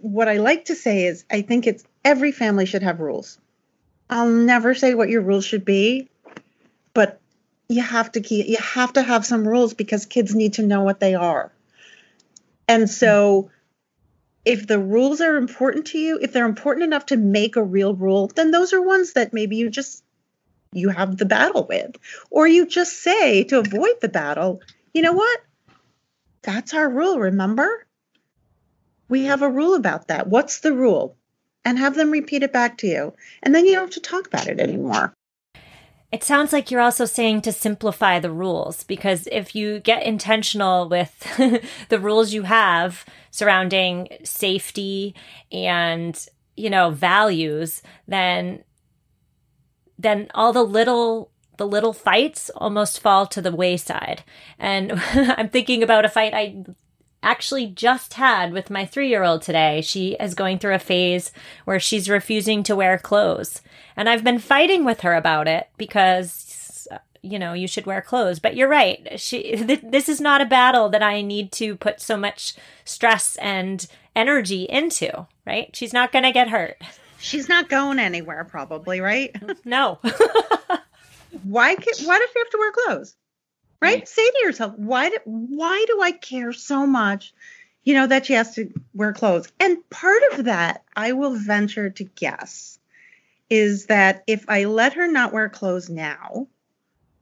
what 0.00 0.28
I 0.28 0.36
like 0.36 0.66
to 0.66 0.76
say 0.76 1.06
is 1.06 1.24
I 1.30 1.42
think 1.42 1.66
it's 1.66 1.84
every 2.04 2.30
family 2.30 2.66
should 2.66 2.82
have 2.82 3.00
rules. 3.00 3.40
I'll 4.08 4.28
never 4.28 4.74
say 4.74 4.94
what 4.94 5.08
your 5.08 5.22
rules 5.22 5.44
should 5.44 5.64
be, 5.64 6.08
you 7.68 7.82
have 7.82 8.12
to 8.12 8.20
keep 8.20 8.46
you 8.48 8.56
have 8.56 8.94
to 8.94 9.02
have 9.02 9.26
some 9.26 9.46
rules 9.46 9.74
because 9.74 10.06
kids 10.06 10.34
need 10.34 10.54
to 10.54 10.66
know 10.66 10.82
what 10.82 11.00
they 11.00 11.14
are. 11.14 11.52
And 12.66 12.88
so 12.88 13.50
if 14.44 14.66
the 14.66 14.78
rules 14.78 15.20
are 15.20 15.36
important 15.36 15.86
to 15.88 15.98
you 15.98 16.18
if 16.20 16.32
they're 16.32 16.46
important 16.46 16.84
enough 16.84 17.06
to 17.06 17.16
make 17.16 17.56
a 17.56 17.62
real 17.62 17.94
rule 17.94 18.28
then 18.28 18.50
those 18.50 18.72
are 18.72 18.80
ones 18.80 19.12
that 19.12 19.34
maybe 19.34 19.56
you 19.56 19.68
just 19.68 20.02
you 20.72 20.88
have 20.88 21.16
the 21.16 21.26
battle 21.26 21.66
with. 21.66 21.96
Or 22.30 22.46
you 22.46 22.66
just 22.66 23.02
say 23.02 23.44
to 23.44 23.58
avoid 23.58 24.00
the 24.00 24.08
battle 24.08 24.62
you 24.94 25.02
know 25.02 25.12
what? 25.12 25.40
That's 26.42 26.72
our 26.72 26.88
rule 26.88 27.18
remember? 27.18 27.86
We 29.10 29.24
have 29.24 29.42
a 29.42 29.50
rule 29.50 29.74
about 29.74 30.08
that. 30.08 30.26
What's 30.26 30.60
the 30.60 30.72
rule? 30.72 31.16
And 31.64 31.78
have 31.78 31.94
them 31.94 32.10
repeat 32.10 32.42
it 32.42 32.52
back 32.52 32.78
to 32.78 32.86
you. 32.86 33.14
And 33.42 33.54
then 33.54 33.66
you 33.66 33.72
don't 33.72 33.82
have 33.82 33.90
to 33.90 34.00
talk 34.00 34.26
about 34.26 34.48
it 34.48 34.58
anymore 34.60 35.14
it 36.10 36.24
sounds 36.24 36.52
like 36.52 36.70
you're 36.70 36.80
also 36.80 37.04
saying 37.04 37.42
to 37.42 37.52
simplify 37.52 38.18
the 38.18 38.30
rules 38.30 38.82
because 38.84 39.28
if 39.30 39.54
you 39.54 39.80
get 39.80 40.04
intentional 40.04 40.88
with 40.88 41.26
the 41.90 42.00
rules 42.00 42.32
you 42.32 42.44
have 42.44 43.04
surrounding 43.30 44.08
safety 44.24 45.14
and, 45.52 46.26
you 46.56 46.70
know, 46.70 46.90
values, 46.90 47.82
then 48.06 48.64
then 49.98 50.28
all 50.34 50.52
the 50.52 50.62
little 50.62 51.30
the 51.58 51.66
little 51.66 51.92
fights 51.92 52.50
almost 52.54 53.00
fall 53.00 53.26
to 53.26 53.42
the 53.42 53.54
wayside. 53.54 54.22
And 54.58 54.92
I'm 55.12 55.50
thinking 55.50 55.82
about 55.82 56.06
a 56.06 56.08
fight 56.08 56.32
I 56.32 56.64
actually 57.22 57.66
just 57.66 58.14
had 58.14 58.52
with 58.52 58.70
my 58.70 58.84
three 58.84 59.08
year 59.08 59.24
old 59.24 59.42
today. 59.42 59.80
She 59.80 60.12
is 60.14 60.34
going 60.34 60.58
through 60.58 60.74
a 60.74 60.78
phase 60.78 61.32
where 61.64 61.80
she's 61.80 62.08
refusing 62.08 62.62
to 62.64 62.76
wear 62.76 62.98
clothes. 62.98 63.60
And 63.96 64.08
I've 64.08 64.24
been 64.24 64.38
fighting 64.38 64.84
with 64.84 65.00
her 65.00 65.14
about 65.14 65.48
it 65.48 65.68
because, 65.76 66.86
you 67.22 67.38
know, 67.38 67.52
you 67.52 67.66
should 67.66 67.86
wear 67.86 68.00
clothes. 68.00 68.38
But 68.38 68.54
you're 68.56 68.68
right. 68.68 69.18
She, 69.18 69.56
th- 69.56 69.82
this 69.82 70.08
is 70.08 70.20
not 70.20 70.40
a 70.40 70.46
battle 70.46 70.88
that 70.90 71.02
I 71.02 71.22
need 71.22 71.52
to 71.52 71.76
put 71.76 72.00
so 72.00 72.16
much 72.16 72.54
stress 72.84 73.36
and 73.36 73.86
energy 74.14 74.64
into, 74.64 75.26
right? 75.46 75.74
She's 75.74 75.92
not 75.92 76.12
going 76.12 76.24
to 76.24 76.32
get 76.32 76.48
hurt. 76.48 76.76
She's 77.20 77.48
not 77.48 77.68
going 77.68 77.98
anywhere, 77.98 78.44
probably, 78.44 79.00
right? 79.00 79.34
No. 79.64 79.98
why? 81.42 81.74
Can, 81.74 82.06
why 82.06 82.18
does 82.18 82.30
she 82.32 82.38
have 82.38 82.50
to 82.50 82.58
wear 82.58 82.72
clothes? 82.72 83.16
Right? 83.80 84.06
Say 84.08 84.28
to 84.30 84.38
yourself, 84.42 84.74
why 84.76 85.10
do, 85.10 85.18
why 85.24 85.84
do 85.86 86.00
I 86.02 86.12
care 86.12 86.52
so 86.52 86.86
much, 86.86 87.32
you 87.84 87.94
know, 87.94 88.06
that 88.06 88.26
she 88.26 88.34
has 88.34 88.54
to 88.54 88.72
wear 88.94 89.12
clothes? 89.12 89.50
And 89.60 89.88
part 89.90 90.22
of 90.32 90.44
that, 90.44 90.84
I 90.96 91.12
will 91.12 91.34
venture 91.34 91.90
to 91.90 92.04
guess, 92.04 92.78
is 93.48 93.86
that 93.86 94.24
if 94.26 94.44
I 94.48 94.64
let 94.64 94.94
her 94.94 95.06
not 95.06 95.32
wear 95.32 95.48
clothes 95.48 95.88
now, 95.88 96.48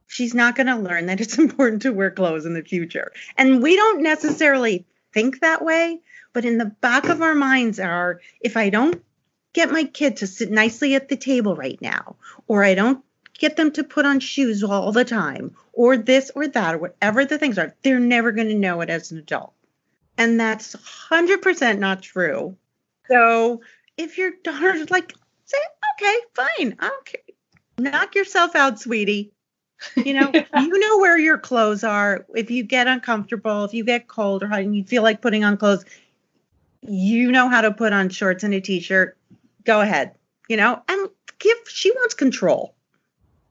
she's 0.06 0.34
not 0.34 0.56
going 0.56 0.66
to 0.68 0.76
learn 0.76 1.06
that 1.06 1.20
it's 1.20 1.38
important 1.38 1.82
to 1.82 1.92
wear 1.92 2.10
clothes 2.10 2.46
in 2.46 2.54
the 2.54 2.62
future. 2.62 3.12
And 3.36 3.62
we 3.62 3.76
don't 3.76 4.02
necessarily 4.02 4.86
think 5.12 5.40
that 5.40 5.64
way, 5.64 6.00
but 6.32 6.44
in 6.44 6.58
the 6.58 6.66
back 6.66 7.08
of 7.08 7.22
our 7.22 7.34
minds 7.34 7.80
are 7.80 8.20
if 8.40 8.56
I 8.56 8.70
don't 8.70 9.02
get 9.52 9.72
my 9.72 9.84
kid 9.84 10.18
to 10.18 10.26
sit 10.26 10.50
nicely 10.50 10.94
at 10.94 11.08
the 11.08 11.16
table 11.16 11.56
right 11.56 11.80
now, 11.80 12.16
or 12.46 12.62
I 12.62 12.74
don't 12.74 13.02
get 13.38 13.56
them 13.56 13.70
to 13.72 13.84
put 13.84 14.06
on 14.06 14.20
shoes 14.20 14.62
all 14.62 14.92
the 14.92 15.04
time 15.04 15.54
or 15.72 15.96
this 15.96 16.30
or 16.34 16.48
that 16.48 16.74
or 16.74 16.78
whatever 16.78 17.24
the 17.24 17.38
things 17.38 17.58
are, 17.58 17.74
they're 17.82 18.00
never 18.00 18.32
going 18.32 18.48
to 18.48 18.54
know 18.54 18.80
it 18.80 18.90
as 18.90 19.10
an 19.10 19.18
adult. 19.18 19.52
And 20.18 20.40
that's 20.40 20.74
100% 20.74 21.78
not 21.78 22.02
true. 22.02 22.56
So 23.08 23.60
if 23.96 24.18
your 24.18 24.32
daughter's 24.42 24.90
like, 24.90 25.12
say, 25.44 25.58
okay, 25.94 26.16
fine, 26.34 26.76
okay, 27.00 27.34
knock 27.78 28.14
yourself 28.14 28.54
out, 28.54 28.80
sweetie. 28.80 29.32
You 29.96 30.14
know, 30.14 30.32
you 30.56 30.78
know 30.78 30.98
where 30.98 31.18
your 31.18 31.38
clothes 31.38 31.84
are. 31.84 32.26
If 32.34 32.50
you 32.50 32.62
get 32.62 32.86
uncomfortable, 32.86 33.64
if 33.64 33.74
you 33.74 33.84
get 33.84 34.08
cold 34.08 34.42
or 34.42 34.48
hot 34.48 34.60
and 34.60 34.74
you 34.74 34.84
feel 34.84 35.02
like 35.02 35.20
putting 35.20 35.44
on 35.44 35.56
clothes, 35.56 35.84
you 36.82 37.30
know 37.30 37.48
how 37.48 37.60
to 37.60 37.72
put 37.72 37.92
on 37.92 38.08
shorts 38.08 38.44
and 38.44 38.54
a 38.54 38.60
t-shirt. 38.60 39.16
Go 39.64 39.80
ahead, 39.80 40.14
you 40.48 40.56
know, 40.56 40.82
and 40.88 41.08
give. 41.38 41.56
She 41.66 41.90
wants 41.90 42.14
control. 42.14 42.75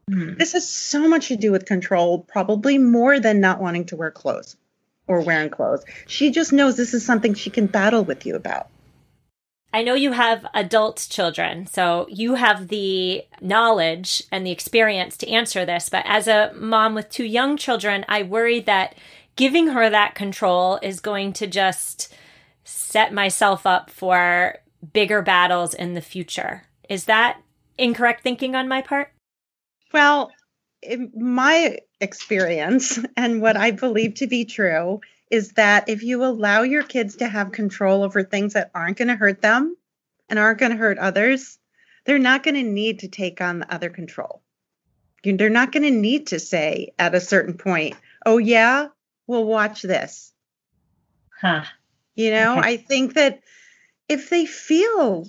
Mm-hmm. 0.10 0.38
This 0.38 0.54
has 0.54 0.70
so 0.70 1.08
much 1.08 1.30
to 1.30 1.36
do 1.36 1.52
with 1.52 1.66
control, 1.66 2.20
probably 2.20 2.78
more 2.78 3.20
than 3.20 3.40
not 3.40 3.60
wanting 3.60 3.86
to 3.86 3.96
wear 3.96 4.12
clothes 4.12 4.56
or 5.08 5.22
wearing 5.22 5.50
clothes. 5.50 5.84
She 6.08 6.32
just 6.32 6.54
knows 6.54 6.78
this 6.78 6.94
is 6.94 7.06
something 7.06 7.34
she 7.34 7.50
can 7.50 7.66
battle 7.68 8.04
with 8.04 8.26
you 8.26 8.36
about. 8.36 8.70
I 9.74 9.84
know 9.84 9.94
you 9.94 10.14
have 10.14 10.46
adult 10.54 11.06
children, 11.10 11.68
so 11.68 12.08
you 12.10 12.36
have 12.36 12.70
the 12.70 13.26
knowledge 13.42 14.24
and 14.32 14.46
the 14.46 14.52
experience 14.52 15.18
to 15.18 15.30
answer 15.30 15.66
this. 15.66 15.90
But 15.90 16.06
as 16.06 16.28
a 16.28 16.54
mom 16.56 16.96
with 16.96 17.10
two 17.10 17.26
young 17.26 17.58
children, 17.58 18.06
I 18.08 18.24
worry 18.24 18.62
that 18.62 18.96
giving 19.36 19.68
her 19.68 19.90
that 19.90 20.16
control 20.16 20.80
is 20.82 21.00
going 21.02 21.34
to 21.34 21.48
just 21.48 22.14
set 22.64 23.14
myself 23.14 23.66
up 23.66 23.90
for 23.90 24.60
bigger 24.94 25.22
battles 25.22 25.74
in 25.74 25.94
the 25.94 26.02
future. 26.02 26.64
Is 26.88 27.06
that 27.06 27.42
incorrect 27.78 28.22
thinking 28.22 28.56
on 28.56 28.70
my 28.70 28.82
part? 28.82 29.12
Well, 29.96 30.34
in 30.82 31.10
my 31.16 31.80
experience 32.02 33.00
and 33.16 33.42
what 33.42 33.56
I 33.56 33.72
believe 33.72 34.16
to 34.16 34.28
be 34.28 34.44
true 34.44 35.00
is 35.32 35.54
that 35.54 35.88
if 35.88 36.04
you 36.04 36.26
allow 36.26 36.64
your 36.64 36.84
kids 36.84 37.16
to 37.16 37.30
have 37.30 37.54
control 37.54 38.04
over 38.04 38.22
things 38.22 38.56
that 38.56 38.72
aren't 38.76 38.98
going 38.98 39.08
to 39.08 39.16
hurt 39.16 39.42
them 39.42 39.78
and 40.28 40.38
aren't 40.38 40.60
going 40.60 40.74
to 40.74 40.78
hurt 40.78 40.98
others, 40.98 41.58
they're 42.04 42.20
not 42.20 42.44
going 42.44 42.56
to 42.56 42.64
need 42.64 43.00
to 43.00 43.08
take 43.08 43.40
on 43.40 43.60
the 43.60 43.74
other 43.74 43.90
control. 43.90 44.42
They're 45.24 45.50
not 45.50 45.72
going 45.72 45.84
to 45.84 45.92
need 45.92 46.28
to 46.28 46.40
say 46.40 46.92
at 47.00 47.16
a 47.16 47.22
certain 47.22 47.54
point, 47.54 47.96
oh, 48.26 48.38
yeah, 48.38 48.90
well, 49.28 49.46
watch 49.46 49.82
this. 49.82 50.34
Huh. 51.40 51.64
You 52.16 52.32
know, 52.32 52.60
okay. 52.60 52.70
I 52.70 52.78
think 52.78 53.14
that 53.14 53.44
if 54.10 54.30
they 54.30 54.46
feel 54.46 55.26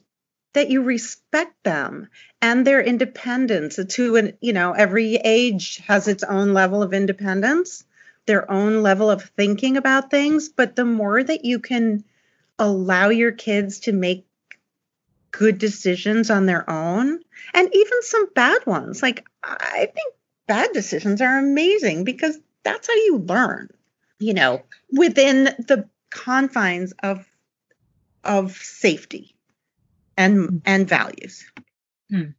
that 0.57 0.71
you 0.71 0.83
respect 0.83 1.55
them 1.63 2.09
and 2.43 2.67
their 2.67 2.83
independence. 2.83 3.79
To 3.89 4.17
an 4.17 4.37
you 4.41 4.53
know 4.53 4.73
every 4.73 5.15
age 5.17 5.79
has 5.87 6.09
its 6.09 6.25
own 6.25 6.53
level 6.53 6.83
of 6.83 6.93
independence 6.93 7.85
their 8.27 8.51
own 8.51 8.83
level 8.83 9.11
of 9.11 9.23
thinking 9.37 9.77
about 9.77 10.11
things. 10.11 10.49
But 10.49 10.77
the 10.77 10.85
more 10.85 11.23
that 11.23 11.45
you 11.45 11.59
can 11.59 12.05
allow 12.59 13.09
your 13.09 13.33
kids 13.33 13.81
to 13.81 13.93
make 13.93 14.27
good 15.31 15.59
decisions 15.59 16.31
on 16.31 16.47
their 16.47 16.69
own 16.71 17.21
and 17.53 17.69
even 17.75 18.03
some 18.03 18.27
bad 18.35 18.65
ones 18.65 19.03
like 19.03 19.27
i 19.45 19.91
think 19.93 20.15
bad 20.47 20.71
decisions 20.73 21.21
are 21.21 21.39
amazing 21.39 22.05
because 22.05 22.39
that's 22.63 22.89
how 22.89 22.95
you 22.95 23.19
learn 23.19 23.69
you 24.19 24.33
know 24.33 24.63
within 24.93 25.45
the 25.45 25.87
confines 26.09 26.95
of 27.03 27.27
of 28.25 28.53
safety 28.53 29.36
and 30.17 30.63
and 30.65 30.89
values. 30.89 31.45
Hmm. 32.11 32.31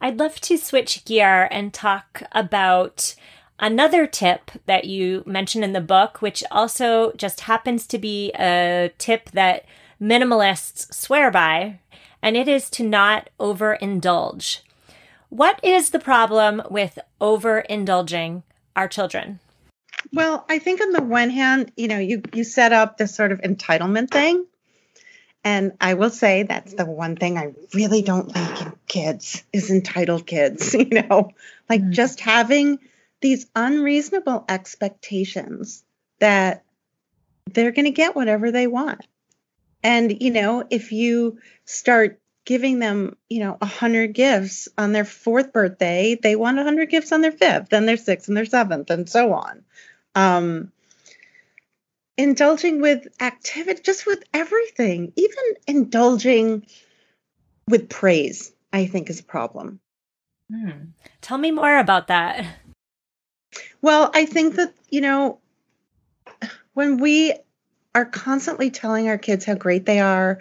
I'd 0.00 0.18
love 0.18 0.40
to 0.42 0.56
switch 0.56 1.04
gear 1.04 1.48
and 1.50 1.72
talk 1.72 2.24
about 2.32 3.14
another 3.58 4.06
tip 4.06 4.50
that 4.66 4.84
you 4.84 5.22
mentioned 5.24 5.64
in 5.64 5.72
the 5.72 5.80
book, 5.80 6.20
which 6.20 6.42
also 6.50 7.12
just 7.12 7.42
happens 7.42 7.86
to 7.86 7.98
be 7.98 8.32
a 8.32 8.90
tip 8.98 9.30
that 9.30 9.64
minimalists 10.00 10.92
swear 10.92 11.30
by, 11.30 11.78
and 12.20 12.36
it 12.36 12.48
is 12.48 12.68
to 12.70 12.82
not 12.82 13.30
overindulge. 13.38 14.60
What 15.28 15.60
is 15.62 15.90
the 15.90 16.00
problem 16.00 16.62
with 16.68 16.98
overindulging 17.20 18.42
our 18.74 18.88
children? 18.88 19.38
Well, 20.12 20.44
I 20.48 20.58
think 20.58 20.80
on 20.80 20.90
the 20.90 21.02
one 21.02 21.30
hand, 21.30 21.70
you 21.76 21.86
know, 21.86 21.98
you 21.98 22.22
you 22.32 22.42
set 22.42 22.72
up 22.72 22.98
this 22.98 23.14
sort 23.14 23.30
of 23.30 23.40
entitlement 23.40 24.10
thing 24.10 24.46
and 25.44 25.72
I 25.80 25.94
will 25.94 26.10
say 26.10 26.44
that's 26.44 26.74
the 26.74 26.84
one 26.84 27.16
thing 27.16 27.36
I 27.36 27.54
really 27.74 28.02
don't 28.02 28.34
like 28.34 28.62
in 28.62 28.72
kids 28.86 29.42
is 29.52 29.70
entitled 29.70 30.26
kids, 30.26 30.74
you 30.74 30.86
know, 30.86 31.30
like 31.68 31.80
mm-hmm. 31.80 31.92
just 31.92 32.20
having 32.20 32.78
these 33.20 33.46
unreasonable 33.54 34.44
expectations 34.48 35.84
that 36.20 36.64
they're 37.50 37.72
going 37.72 37.86
to 37.86 37.90
get 37.90 38.14
whatever 38.14 38.50
they 38.50 38.66
want. 38.66 39.06
And, 39.82 40.22
you 40.22 40.30
know, 40.30 40.64
if 40.70 40.92
you 40.92 41.38
start 41.64 42.20
giving 42.44 42.78
them, 42.78 43.16
you 43.28 43.40
know, 43.40 43.56
a 43.60 43.66
hundred 43.66 44.14
gifts 44.14 44.68
on 44.78 44.92
their 44.92 45.04
fourth 45.04 45.52
birthday, 45.52 46.16
they 46.20 46.36
want 46.36 46.58
a 46.58 46.64
hundred 46.64 46.90
gifts 46.90 47.10
on 47.10 47.20
their 47.20 47.32
fifth, 47.32 47.68
then 47.70 47.86
their 47.86 47.96
sixth 47.96 48.28
and 48.28 48.36
their 48.36 48.44
seventh, 48.44 48.90
and 48.90 49.08
so 49.08 49.32
on. 49.32 49.64
Um, 50.14 50.72
indulging 52.16 52.80
with 52.80 53.06
activity, 53.20 53.82
just 53.82 54.06
with 54.06 54.22
everything, 54.32 55.12
even 55.16 55.44
indulging 55.66 56.66
with 57.68 57.88
praise, 57.88 58.52
I 58.72 58.86
think 58.86 59.10
is 59.10 59.20
a 59.20 59.24
problem. 59.24 59.80
Hmm. 60.50 60.70
Tell 61.20 61.38
me 61.38 61.50
more 61.50 61.78
about 61.78 62.08
that. 62.08 62.44
Well, 63.80 64.10
I 64.14 64.26
think 64.26 64.56
that, 64.56 64.74
you 64.90 65.00
know, 65.00 65.40
when 66.74 66.98
we 66.98 67.34
are 67.94 68.04
constantly 68.04 68.70
telling 68.70 69.08
our 69.08 69.18
kids 69.18 69.44
how 69.44 69.54
great 69.54 69.86
they 69.86 70.00
are, 70.00 70.40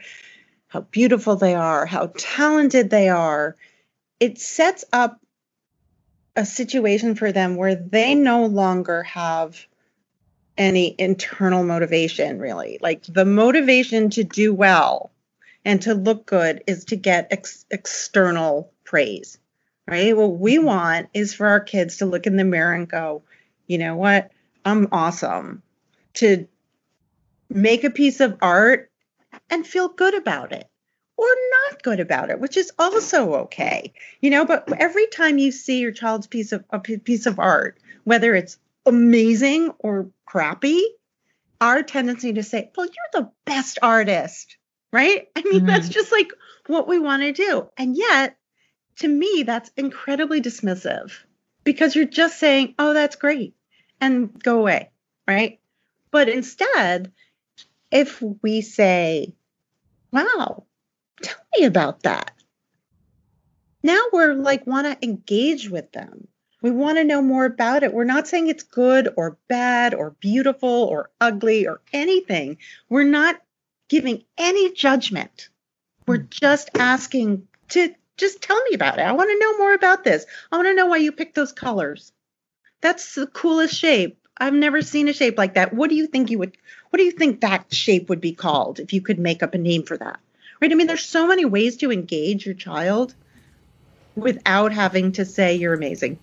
how 0.68 0.82
beautiful 0.82 1.36
they 1.36 1.56
are, 1.56 1.86
how 1.86 2.12
talented 2.18 2.90
they 2.90 3.10
are, 3.10 3.56
it 4.20 4.40
sets 4.40 4.86
up 4.94 5.20
a 6.36 6.46
situation 6.46 7.16
for 7.16 7.32
them 7.32 7.56
where 7.56 7.76
they 7.76 8.16
no 8.16 8.46
longer 8.46 9.04
have 9.04 9.66
any 10.58 10.96
internal 10.98 11.64
motivation 11.64 12.40
really. 12.40 12.78
Like 12.82 13.04
the 13.04 13.26
motivation 13.26 14.10
to 14.12 14.24
do 14.24 14.54
well 14.54 15.12
and 15.66 15.82
to 15.84 15.94
look 15.94 16.26
good 16.26 16.64
is 16.68 16.86
to 16.86 16.96
get 16.96 17.28
ex- 17.32 17.66
external 17.72 18.72
praise 18.84 19.38
right? 19.88 20.16
What 20.16 20.40
we 20.40 20.58
mm-hmm. 20.58 20.66
want 20.66 21.10
is 21.14 21.34
for 21.34 21.48
our 21.48 21.60
kids 21.60 21.98
to 21.98 22.06
look 22.06 22.26
in 22.26 22.38
the 22.38 22.44
mirror 22.44 22.74
and 22.74 22.90
go 22.90 23.24
you 23.68 23.78
know 23.78 23.96
what? 23.96 24.32
I'm 24.66 24.90
awesome. 24.92 25.64
To 26.16 26.46
make 27.50 27.84
a 27.84 27.90
piece 27.90 28.20
of 28.20 28.38
art 28.42 28.92
and 29.50 29.66
feel 29.66 29.88
good 29.88 30.14
about 30.14 30.52
it 30.52 30.68
or 31.18 31.28
not 31.70 31.84
good 31.84 32.00
about 32.00 32.30
it 32.30 32.40
which 32.40 32.58
is 32.58 32.72
also 32.80 33.34
okay 33.36 33.94
you 34.22 34.30
know? 34.30 34.46
But 34.46 34.72
every 34.80 35.08
time 35.08 35.38
you 35.38 35.52
see 35.52 35.80
your 35.80 35.92
child's 35.92 36.28
piece 36.28 36.52
of 36.52 36.64
a 36.70 36.80
piece 36.80 37.26
of 37.26 37.40
art 37.40 37.78
whether 38.04 38.34
it's 38.34 38.58
amazing 38.86 39.72
or 39.80 40.10
crappy, 40.26 40.82
our 41.60 41.84
tendency 41.84 42.34
to 42.34 42.44
say, 42.44 42.72
well, 42.76 42.88
you're 42.88 43.24
the 43.24 43.32
best 43.46 43.80
artist, 43.82 44.58
right? 44.92 45.28
I 45.36 45.44
mean, 45.44 45.54
mm-hmm. 45.54 45.66
that's 45.68 45.90
just 45.90 46.12
like 46.12 46.32
what 46.68 46.88
we 46.88 47.00
want 47.00 47.22
to 47.24 47.32
do. 47.34 47.70
And 47.78 47.96
yet, 47.96 48.38
to 48.98 49.08
me, 49.08 49.44
that's 49.44 49.72
incredibly 49.78 50.42
dismissive 50.42 51.12
because 51.64 51.96
you're 51.96 52.06
just 52.06 52.40
saying, 52.40 52.76
oh, 52.80 52.94
that's 52.94 53.16
great, 53.16 53.56
and 54.00 54.42
go 54.42 54.60
away, 54.60 54.92
right? 55.28 55.60
But 56.10 56.30
instead, 56.30 57.12
if 57.92 58.22
we 58.42 58.62
say, 58.62 59.36
wow, 60.12 60.66
tell 61.22 61.40
me 61.58 61.66
about 61.66 62.04
that. 62.04 62.32
Now 63.84 64.00
we're 64.12 64.34
like, 64.34 64.68
want 64.68 64.88
to 64.88 65.08
engage 65.08 65.70
with 65.70 65.92
them. 65.92 66.28
We 66.62 66.70
want 66.70 66.98
to 66.98 67.04
know 67.04 67.22
more 67.22 67.46
about 67.46 67.84
it. 67.84 67.94
We're 67.94 68.04
not 68.04 68.28
saying 68.28 68.48
it's 68.48 68.64
good 68.64 69.10
or 69.18 69.38
bad 69.48 69.94
or 69.94 70.12
beautiful 70.20 70.70
or 70.70 71.10
ugly 71.20 71.68
or 71.68 71.82
anything. 71.92 72.58
We're 72.88 73.04
not 73.04 73.42
giving 73.90 74.24
any 74.38 74.72
judgment. 74.74 75.50
We're 76.08 76.20
hmm. 76.20 76.28
just 76.30 76.70
asking 76.78 77.48
to 77.70 77.94
just 78.18 78.42
tell 78.42 78.62
me 78.64 78.76
about 78.76 79.00
it. 79.00 79.04
I 79.04 79.12
want 79.14 79.30
to 79.32 79.40
know 79.40 79.58
more 79.58 79.74
about 79.74 80.04
this. 80.04 80.26
I 80.52 80.58
want 80.58 80.68
to 80.68 80.76
know 80.76 80.86
why 80.86 80.98
you 80.98 81.12
picked 81.12 81.36
those 81.36 81.52
colors. 81.52 82.12
That's 82.82 83.16
the 83.16 83.28
coolest 83.28 83.76
shape. 83.76 84.18
I've 84.38 84.54
never 84.54 84.82
seen 84.82 85.08
a 85.08 85.14
shape 85.14 85.38
like 85.38 85.56
that. 85.56 85.74
What 85.74 85.90
do 85.90 85.96
you 85.96 86.08
think 86.08 86.30
you 86.30 86.40
would 86.40 86.58
what 86.90 86.98
do 86.98 87.04
you 87.04 87.12
think 87.12 87.42
that 87.42 87.74
shape 87.74 88.10
would 88.10 88.22
be 88.22 88.34
called 88.34 88.80
if 88.80 88.92
you 88.94 89.02
could 89.02 89.18
make 89.18 89.42
up 89.42 89.54
a 89.54 89.58
name 89.58 89.84
for 89.84 89.98
that? 89.98 90.20
Right? 90.62 90.72
I 90.72 90.76
mean, 90.76 90.88
there's 90.88 91.06
so 91.06 91.28
many 91.28 91.46
ways 91.46 91.78
to 91.78 91.92
engage 91.92 92.46
your 92.46 92.56
child 92.56 93.16
without 94.16 94.74
having 94.74 95.14
to 95.14 95.26
say 95.26 95.56
you're 95.56 95.74
amazing. 95.74 96.20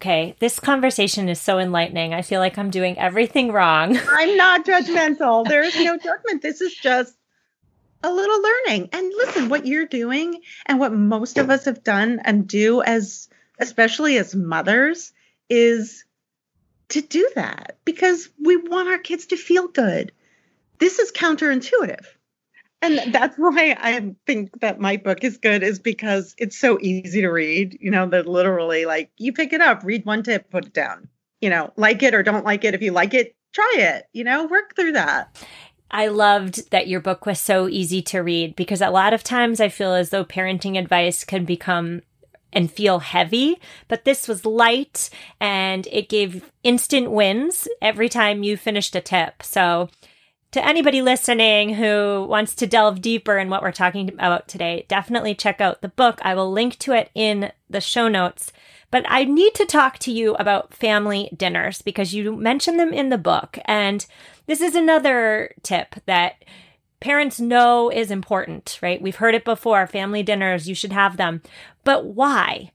Okay, 0.00 0.34
this 0.38 0.58
conversation 0.58 1.28
is 1.28 1.38
so 1.38 1.58
enlightening. 1.58 2.14
I 2.14 2.22
feel 2.22 2.40
like 2.40 2.56
I'm 2.56 2.70
doing 2.70 2.98
everything 2.98 3.52
wrong. 3.52 3.98
I'm 4.10 4.34
not 4.34 4.64
judgmental. 4.64 5.46
There 5.46 5.62
is 5.62 5.76
no 5.76 5.98
judgment. 5.98 6.40
This 6.40 6.62
is 6.62 6.74
just 6.74 7.14
a 8.02 8.10
little 8.10 8.40
learning. 8.40 8.88
And 8.94 9.12
listen, 9.14 9.50
what 9.50 9.66
you're 9.66 9.84
doing 9.84 10.40
and 10.64 10.80
what 10.80 10.94
most 10.94 11.36
of 11.36 11.50
us 11.50 11.66
have 11.66 11.84
done 11.84 12.18
and 12.24 12.48
do 12.48 12.80
as 12.80 13.28
especially 13.58 14.16
as 14.16 14.34
mothers 14.34 15.12
is 15.50 16.06
to 16.88 17.02
do 17.02 17.30
that 17.34 17.76
because 17.84 18.30
we 18.42 18.56
want 18.56 18.88
our 18.88 18.96
kids 18.96 19.26
to 19.26 19.36
feel 19.36 19.68
good. 19.68 20.12
This 20.78 20.98
is 20.98 21.12
counterintuitive 21.12 22.06
and 22.82 23.12
that's 23.12 23.36
why 23.36 23.76
I 23.78 24.14
think 24.26 24.60
that 24.60 24.80
my 24.80 24.96
book 24.96 25.22
is 25.22 25.36
good 25.36 25.62
is 25.62 25.78
because 25.78 26.34
it's 26.38 26.56
so 26.56 26.78
easy 26.80 27.20
to 27.20 27.28
read. 27.28 27.76
You 27.80 27.90
know, 27.90 28.08
that 28.08 28.26
literally 28.26 28.86
like 28.86 29.10
you 29.18 29.32
pick 29.32 29.52
it 29.52 29.60
up, 29.60 29.82
read 29.84 30.06
one 30.06 30.22
tip, 30.22 30.50
put 30.50 30.66
it 30.66 30.72
down. 30.72 31.08
You 31.40 31.50
know, 31.50 31.72
like 31.76 32.02
it 32.02 32.14
or 32.14 32.22
don't 32.22 32.44
like 32.44 32.64
it. 32.64 32.74
If 32.74 32.82
you 32.82 32.92
like 32.92 33.14
it, 33.14 33.34
try 33.52 33.74
it. 33.76 34.04
You 34.12 34.24
know, 34.24 34.46
work 34.46 34.74
through 34.76 34.92
that. 34.92 35.36
I 35.90 36.06
loved 36.06 36.70
that 36.70 36.88
your 36.88 37.00
book 37.00 37.26
was 37.26 37.40
so 37.40 37.68
easy 37.68 38.00
to 38.02 38.20
read 38.20 38.54
because 38.54 38.80
a 38.80 38.90
lot 38.90 39.12
of 39.12 39.24
times 39.24 39.60
I 39.60 39.68
feel 39.68 39.92
as 39.92 40.10
though 40.10 40.24
parenting 40.24 40.78
advice 40.78 41.24
can 41.24 41.44
become 41.44 42.02
and 42.52 42.70
feel 42.70 43.00
heavy, 43.00 43.60
but 43.88 44.04
this 44.04 44.26
was 44.26 44.44
light 44.44 45.10
and 45.40 45.86
it 45.92 46.08
gave 46.08 46.50
instant 46.62 47.10
wins 47.10 47.68
every 47.80 48.08
time 48.08 48.42
you 48.42 48.56
finished 48.56 48.94
a 48.96 49.00
tip. 49.00 49.42
So 49.42 49.88
to 50.52 50.66
anybody 50.66 51.02
listening 51.02 51.74
who 51.74 52.26
wants 52.28 52.54
to 52.56 52.66
delve 52.66 53.00
deeper 53.00 53.38
in 53.38 53.50
what 53.50 53.62
we're 53.62 53.72
talking 53.72 54.08
about 54.08 54.48
today, 54.48 54.84
definitely 54.88 55.34
check 55.34 55.60
out 55.60 55.80
the 55.80 55.88
book. 55.88 56.18
I 56.22 56.34
will 56.34 56.50
link 56.50 56.78
to 56.80 56.92
it 56.92 57.10
in 57.14 57.52
the 57.68 57.80
show 57.80 58.08
notes. 58.08 58.52
But 58.90 59.04
I 59.08 59.24
need 59.24 59.54
to 59.54 59.66
talk 59.66 59.98
to 60.00 60.12
you 60.12 60.34
about 60.34 60.74
family 60.74 61.30
dinners 61.36 61.80
because 61.80 62.12
you 62.12 62.36
mentioned 62.36 62.80
them 62.80 62.92
in 62.92 63.10
the 63.10 63.18
book. 63.18 63.58
And 63.64 64.04
this 64.46 64.60
is 64.60 64.74
another 64.74 65.54
tip 65.62 65.94
that 66.06 66.44
parents 66.98 67.38
know 67.38 67.88
is 67.88 68.10
important, 68.10 68.78
right? 68.82 69.00
We've 69.00 69.16
heard 69.16 69.36
it 69.36 69.44
before 69.44 69.86
family 69.86 70.24
dinners, 70.24 70.68
you 70.68 70.74
should 70.74 70.92
have 70.92 71.16
them. 71.16 71.42
But 71.84 72.04
why? 72.06 72.72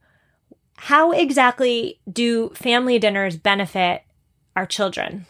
how 0.78 1.12
exactly 1.12 2.00
do 2.12 2.50
family 2.50 3.00
dinners 3.00 3.38
benefit 3.38 4.04
our 4.56 4.66
children? 4.66 5.26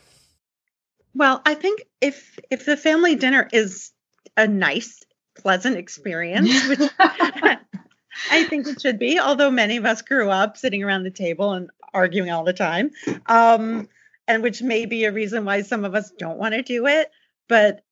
Well, 1.15 1.41
I 1.45 1.53
think 1.55 1.83
if 2.01 2.37
if 2.51 2.65
the 2.65 2.77
family 2.77 3.15
dinner 3.15 3.47
is 3.51 3.91
a 4.35 4.47
nice, 4.47 5.01
pleasant 5.35 5.77
experience, 5.77 6.67
which 6.67 6.91
I 6.99 8.43
think 8.49 8.67
it 8.67 8.81
should 8.81 8.99
be, 8.99 9.19
although 9.19 9.49
many 9.49 9.77
of 9.77 9.85
us 9.85 10.01
grew 10.01 10.29
up 10.29 10.57
sitting 10.57 10.83
around 10.83 11.03
the 11.03 11.11
table 11.11 11.53
and 11.53 11.69
arguing 11.93 12.31
all 12.31 12.43
the 12.43 12.53
time, 12.53 12.91
um, 13.27 13.87
and 14.27 14.43
which 14.43 14.61
may 14.61 14.85
be 14.85 15.05
a 15.05 15.11
reason 15.11 15.45
why 15.45 15.61
some 15.61 15.85
of 15.85 15.95
us 15.95 16.11
don't 16.17 16.37
want 16.37 16.53
to 16.53 16.61
do 16.61 16.85
it. 16.85 17.09
But 17.47 17.83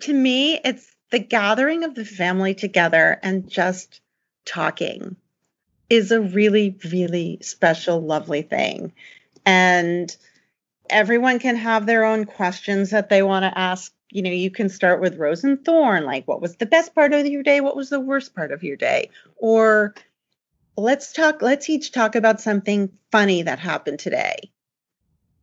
to 0.00 0.12
me, 0.12 0.60
it's 0.64 0.94
the 1.10 1.18
gathering 1.20 1.84
of 1.84 1.94
the 1.94 2.04
family 2.04 2.54
together 2.54 3.18
and 3.22 3.48
just 3.48 4.00
talking 4.44 5.16
is 5.88 6.12
a 6.12 6.20
really, 6.20 6.76
really 6.90 7.38
special, 7.42 8.00
lovely 8.00 8.42
thing. 8.42 8.92
And 9.44 10.16
everyone 10.90 11.38
can 11.38 11.56
have 11.56 11.86
their 11.86 12.04
own 12.04 12.24
questions 12.24 12.90
that 12.90 13.08
they 13.08 13.22
want 13.22 13.44
to 13.44 13.58
ask. 13.58 13.92
You 14.10 14.22
know, 14.22 14.30
you 14.30 14.50
can 14.50 14.68
start 14.68 15.00
with 15.00 15.16
Rose 15.16 15.44
and 15.44 15.64
Thorn, 15.64 16.04
like 16.04 16.26
what 16.26 16.40
was 16.40 16.56
the 16.56 16.66
best 16.66 16.94
part 16.94 17.12
of 17.12 17.26
your 17.26 17.42
day? 17.42 17.60
What 17.60 17.76
was 17.76 17.90
the 17.90 18.00
worst 18.00 18.34
part 18.34 18.52
of 18.52 18.62
your 18.62 18.76
day? 18.76 19.10
Or 19.36 19.94
let's 20.76 21.12
talk, 21.12 21.42
let's 21.42 21.70
each 21.70 21.92
talk 21.92 22.16
about 22.16 22.40
something 22.40 22.90
funny 23.12 23.42
that 23.42 23.58
happened 23.58 24.00
today. 24.00 24.50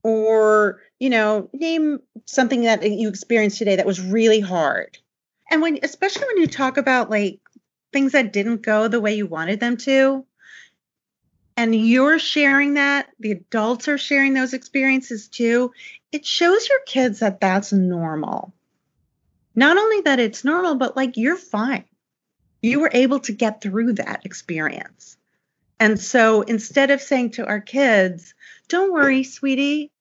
Or, 0.03 0.81
you 0.99 1.09
know, 1.09 1.49
name 1.53 1.99
something 2.25 2.63
that 2.63 2.83
you 2.83 3.09
experienced 3.09 3.57
today 3.57 3.77
that 3.77 3.85
was 3.85 4.01
really 4.01 4.39
hard. 4.39 4.97
And 5.49 5.61
when, 5.61 5.79
especially 5.81 6.27
when 6.27 6.39
you 6.39 6.47
talk 6.47 6.77
about 6.77 7.09
like 7.09 7.39
things 7.93 8.11
that 8.11 8.33
didn't 8.33 8.63
go 8.63 8.87
the 8.87 9.01
way 9.01 9.15
you 9.15 9.27
wanted 9.27 9.59
them 9.59 9.77
to, 9.77 10.25
and 11.57 11.75
you're 11.75 12.19
sharing 12.19 12.75
that, 12.75 13.09
the 13.19 13.31
adults 13.31 13.87
are 13.87 13.97
sharing 13.97 14.33
those 14.33 14.53
experiences 14.53 15.27
too, 15.27 15.73
it 16.11 16.25
shows 16.25 16.69
your 16.69 16.79
kids 16.85 17.19
that 17.19 17.41
that's 17.41 17.73
normal. 17.73 18.53
Not 19.55 19.75
only 19.75 20.01
that 20.01 20.19
it's 20.19 20.45
normal, 20.45 20.75
but 20.75 20.95
like 20.95 21.17
you're 21.17 21.35
fine. 21.35 21.85
You 22.61 22.79
were 22.79 22.91
able 22.93 23.19
to 23.21 23.31
get 23.31 23.59
through 23.59 23.93
that 23.93 24.23
experience. 24.23 25.17
And 25.79 25.99
so 25.99 26.43
instead 26.43 26.91
of 26.91 27.01
saying 27.01 27.31
to 27.31 27.45
our 27.47 27.61
kids, 27.61 28.35
don't 28.67 28.93
worry, 28.93 29.23
sweetie, 29.23 29.91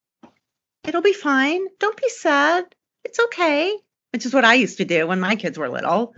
it'll 0.84 1.02
be 1.02 1.14
fine. 1.14 1.66
Don't 1.78 2.00
be 2.00 2.08
sad. 2.10 2.66
It's 3.04 3.18
okay, 3.18 3.74
which 4.12 4.26
is 4.26 4.34
what 4.34 4.44
I 4.44 4.54
used 4.54 4.78
to 4.78 4.84
do 4.84 5.06
when 5.06 5.20
my 5.20 5.36
kids 5.36 5.58
were 5.58 5.68
little. 5.70 6.14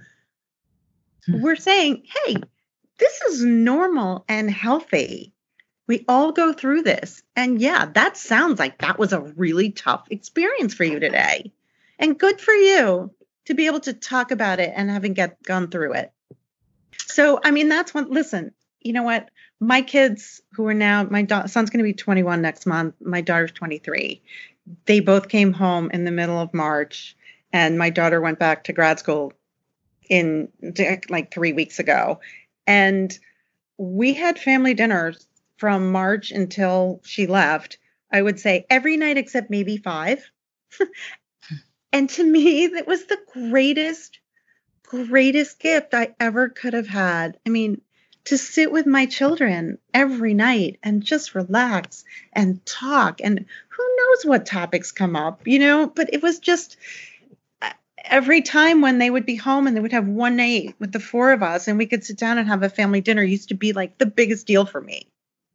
Hmm. 1.26 1.42
We're 1.42 1.56
saying, 1.56 2.04
hey, 2.26 2.36
this 2.98 3.22
is 3.22 3.44
normal 3.44 4.24
and 4.28 4.50
healthy. 4.50 5.32
We 5.86 6.04
all 6.06 6.32
go 6.32 6.52
through 6.52 6.82
this. 6.82 7.22
And 7.34 7.60
yeah, 7.60 7.86
that 7.94 8.16
sounds 8.16 8.58
like 8.58 8.78
that 8.78 8.98
was 8.98 9.12
a 9.12 9.20
really 9.20 9.70
tough 9.70 10.06
experience 10.10 10.74
for 10.74 10.84
you 10.84 11.00
today. 11.00 11.52
And 11.98 12.18
good 12.18 12.40
for 12.40 12.52
you 12.52 13.10
to 13.46 13.54
be 13.54 13.66
able 13.66 13.80
to 13.80 13.94
talk 13.94 14.30
about 14.30 14.60
it 14.60 14.72
and 14.74 14.90
having 14.90 15.14
get 15.14 15.42
gone 15.42 15.68
through 15.68 15.94
it. 15.94 16.12
So, 17.06 17.40
I 17.42 17.50
mean, 17.50 17.68
that's 17.68 17.94
one 17.94 18.10
listen, 18.10 18.52
you 18.80 18.92
know 18.92 19.02
what? 19.02 19.30
My 19.60 19.82
kids 19.82 20.42
who 20.52 20.66
are 20.66 20.74
now 20.74 21.04
my 21.04 21.22
da- 21.22 21.46
son's 21.46 21.70
going 21.70 21.78
to 21.78 21.84
be 21.84 21.94
21 21.94 22.42
next 22.42 22.66
month, 22.66 22.94
my 23.00 23.22
daughter's 23.22 23.52
23. 23.52 24.22
They 24.84 25.00
both 25.00 25.28
came 25.28 25.52
home 25.52 25.90
in 25.92 26.04
the 26.04 26.10
middle 26.10 26.38
of 26.38 26.52
March 26.52 27.16
and 27.52 27.78
my 27.78 27.90
daughter 27.90 28.20
went 28.20 28.38
back 28.38 28.64
to 28.64 28.72
grad 28.72 28.98
school 28.98 29.32
in 30.10 30.48
like 31.08 31.32
3 31.32 31.54
weeks 31.54 31.78
ago 31.78 32.20
and 32.68 33.18
we 33.78 34.12
had 34.12 34.38
family 34.38 34.74
dinners 34.74 35.26
from 35.56 35.90
March 35.90 36.30
until 36.30 37.00
she 37.02 37.26
left. 37.26 37.78
I 38.12 38.20
would 38.20 38.38
say 38.38 38.66
every 38.68 38.98
night 38.98 39.16
except 39.16 39.50
maybe 39.50 39.78
five. 39.78 40.30
and 41.92 42.10
to 42.10 42.24
me, 42.24 42.68
that 42.68 42.86
was 42.86 43.06
the 43.06 43.18
greatest, 43.32 44.18
greatest 44.82 45.58
gift 45.58 45.94
I 45.94 46.14
ever 46.20 46.50
could 46.50 46.74
have 46.74 46.86
had. 46.86 47.38
I 47.46 47.50
mean, 47.50 47.80
to 48.26 48.36
sit 48.36 48.70
with 48.70 48.86
my 48.86 49.06
children 49.06 49.78
every 49.94 50.34
night 50.34 50.78
and 50.82 51.02
just 51.02 51.34
relax 51.34 52.04
and 52.34 52.64
talk. 52.66 53.22
And 53.24 53.46
who 53.70 53.96
knows 53.96 54.26
what 54.26 54.44
topics 54.44 54.92
come 54.92 55.16
up, 55.16 55.46
you 55.46 55.58
know? 55.58 55.86
But 55.86 56.10
it 56.12 56.22
was 56.22 56.38
just, 56.38 56.76
every 58.04 58.42
time 58.42 58.80
when 58.80 58.98
they 58.98 59.10
would 59.10 59.26
be 59.26 59.36
home 59.36 59.66
and 59.66 59.76
they 59.76 59.80
would 59.80 59.92
have 59.92 60.06
one 60.06 60.36
night 60.36 60.74
with 60.78 60.92
the 60.92 61.00
four 61.00 61.32
of 61.32 61.42
us 61.42 61.68
and 61.68 61.78
we 61.78 61.86
could 61.86 62.04
sit 62.04 62.18
down 62.18 62.38
and 62.38 62.48
have 62.48 62.62
a 62.62 62.70
family 62.70 63.00
dinner 63.00 63.22
used 63.22 63.48
to 63.48 63.54
be 63.54 63.72
like 63.72 63.98
the 63.98 64.06
biggest 64.06 64.46
deal 64.46 64.64
for 64.64 64.80
me. 64.80 65.08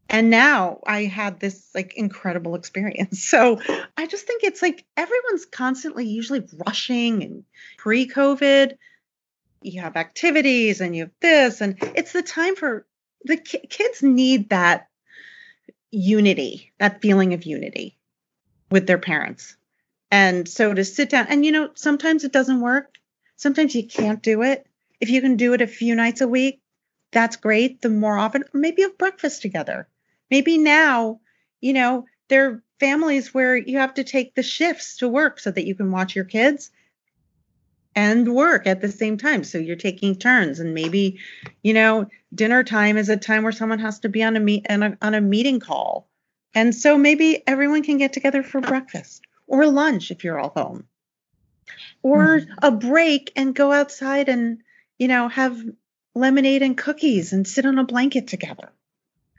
And 0.10 0.30
now 0.30 0.80
I 0.86 1.06
had 1.06 1.40
this 1.40 1.70
like 1.74 1.96
incredible 1.96 2.56
experience. 2.56 3.24
So 3.34 3.60
I 3.98 4.06
just 4.06 4.28
think 4.28 4.44
it's 4.44 4.62
like 4.62 4.86
everyone's 4.96 5.46
constantly 5.46 6.06
usually 6.06 6.44
rushing 6.66 7.24
and 7.24 7.44
pre 7.78 8.08
COVID, 8.08 8.78
you 9.62 9.82
have 9.82 9.96
activities 9.96 10.82
and 10.82 10.96
you 10.96 11.04
have 11.04 11.12
this, 11.22 11.62
and 11.62 11.78
it's 11.96 12.12
the 12.12 12.22
time 12.22 12.56
for 12.56 12.86
the 13.24 13.38
ki- 13.38 13.66
kids 13.70 14.04
need 14.04 14.50
that 14.50 14.88
unity, 15.90 16.74
that 16.80 17.02
feeling 17.02 17.34
of 17.34 17.46
unity 17.46 17.98
with 18.70 18.86
their 18.86 18.98
parents. 18.98 19.56
And 20.14 20.48
so 20.48 20.76
to 20.76 20.86
sit 20.86 21.10
down, 21.10 21.26
and 21.30 21.44
you 21.44 21.52
know, 21.52 21.72
sometimes 21.74 22.24
it 22.24 22.32
doesn't 22.32 22.62
work. 22.62 23.00
Sometimes 23.36 23.74
you 23.74 23.88
can't 23.88 24.22
do 24.22 24.44
it. 24.44 24.68
If 25.02 25.10
you 25.10 25.22
can 25.22 25.38
do 25.38 25.54
it 25.54 25.62
a 25.64 25.66
few 25.66 25.96
nights 25.96 26.22
a 26.22 26.28
week, 26.28 26.62
that's 27.12 27.36
great. 27.36 27.82
The 27.82 27.90
more 27.90 28.16
often, 28.16 28.44
maybe 28.54 28.84
have 28.84 28.96
breakfast 29.00 29.42
together. 29.42 29.88
Maybe 30.30 30.60
now, 30.60 31.20
you 31.62 31.74
know, 31.74 32.06
there 32.28 32.46
are 32.48 32.64
families 32.80 33.34
where 33.34 33.58
you 33.58 33.80
have 33.80 33.96
to 33.96 34.04
take 34.04 34.36
the 34.36 34.44
shifts 34.44 34.98
to 34.98 35.08
work 35.08 35.40
so 35.40 35.50
that 35.50 35.66
you 35.66 35.74
can 35.74 35.90
watch 35.90 36.16
your 36.16 36.26
kids 36.26 36.70
and 37.96 38.36
work 38.36 38.68
at 38.68 38.82
the 38.82 38.92
same 38.92 39.18
time. 39.18 39.44
So 39.44 39.58
you're 39.58 39.76
taking 39.78 40.16
turns, 40.16 40.60
and 40.60 40.76
maybe, 40.76 41.18
you 41.64 41.74
know, 41.74 42.08
dinner 42.36 42.64
time 42.64 42.98
is 42.98 43.10
a 43.10 43.18
time 43.18 43.42
where 43.42 43.52
someone 43.52 43.80
has 43.80 43.98
to 44.02 44.10
be 44.10 44.22
on 44.22 44.36
a 44.36 44.40
meet 44.40 44.68
on 44.70 44.84
a, 44.84 44.98
on 45.02 45.16
a 45.16 45.22
meeting 45.22 45.60
call, 45.60 46.08
and 46.54 46.76
so 46.76 47.00
maybe 47.00 47.42
everyone 47.48 47.82
can 47.82 47.98
get 47.98 48.14
together 48.14 48.44
for 48.44 48.62
breakfast 48.62 49.24
or 49.48 49.66
lunch 49.68 50.12
if 50.12 50.24
you're 50.24 50.40
all 50.40 50.50
home 50.50 50.88
or 52.02 52.40
mm-hmm. 52.40 52.52
a 52.62 52.72
break 52.72 53.32
and 53.36 53.56
go 53.56 53.72
outside 53.72 54.30
and 54.30 54.60
you 54.98 55.08
know 55.08 55.28
have 55.28 55.60
lemonade 56.16 56.62
and 56.62 56.78
cookies 56.78 57.34
and 57.34 57.48
sit 57.48 57.66
on 57.66 57.80
a 57.80 57.84
blanket 57.84 58.28
together 58.28 58.72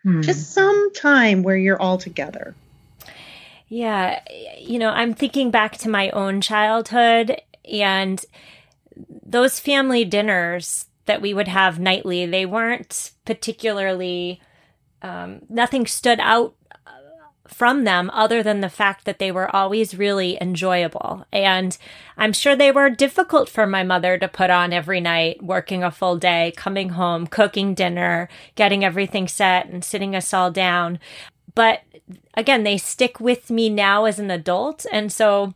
mm. 0.05 0.23
just 0.23 0.53
some 0.53 0.93
time 0.93 1.43
where 1.43 1.57
you're 1.57 1.81
all 1.81 1.99
together 1.99 2.55
yeah 3.69 4.21
you 4.59 4.79
know 4.79 4.91
i'm 4.91 5.15
thinking 5.15 5.51
back 5.51 5.77
to 5.77 5.89
my 5.89 6.11
own 6.11 6.41
childhood 6.41 7.41
and 7.71 8.25
those 9.25 9.61
family 9.61 10.05
dinners 10.05 10.87
that 11.07 11.21
we 11.21 11.35
would 11.35 11.49
have 11.49 11.79
nightly 11.79 12.27
they 12.27 12.47
weren't 12.47 13.13
particularly 13.25 14.41
um, 15.03 15.41
nothing 15.51 15.87
stood 15.87 16.19
out 16.21 16.55
from 17.47 17.85
them 17.85 18.11
other 18.11 18.43
than 18.43 18.61
the 18.61 18.69
fact 18.69 19.05
that 19.05 19.19
they 19.19 19.31
were 19.31 19.55
always 19.55 19.95
really 19.95 20.41
enjoyable. 20.41 21.27
And 21.33 21.77
I'm 22.17 22.33
sure 22.33 22.57
they 22.57 22.71
were 22.71 22.89
difficult 22.91 23.49
for 23.49 23.67
my 23.67 23.83
mother 23.83 24.17
to 24.19 24.29
put 24.29 24.51
on 24.51 24.73
every 24.73 25.01
night, 25.01 25.43
working 25.43 25.83
a 25.83 25.91
full 25.91 26.17
day, 26.17 26.53
coming 26.57 26.91
home, 26.91 27.27
cooking 27.27 27.75
dinner, 27.75 28.29
getting 28.55 28.85
everything 28.85 29.29
set 29.29 29.67
and 29.67 29.85
sitting 29.85 30.17
us 30.17 30.33
all 30.33 30.51
down. 30.51 30.99
But 31.55 31.83
again, 32.35 32.65
they 32.65 32.79
stick 32.79 33.21
with 33.21 33.51
me 33.51 33.69
now 33.69 34.07
as 34.07 34.19
an 34.19 34.31
adult. 34.31 34.87
And 34.91 35.13
so 35.13 35.55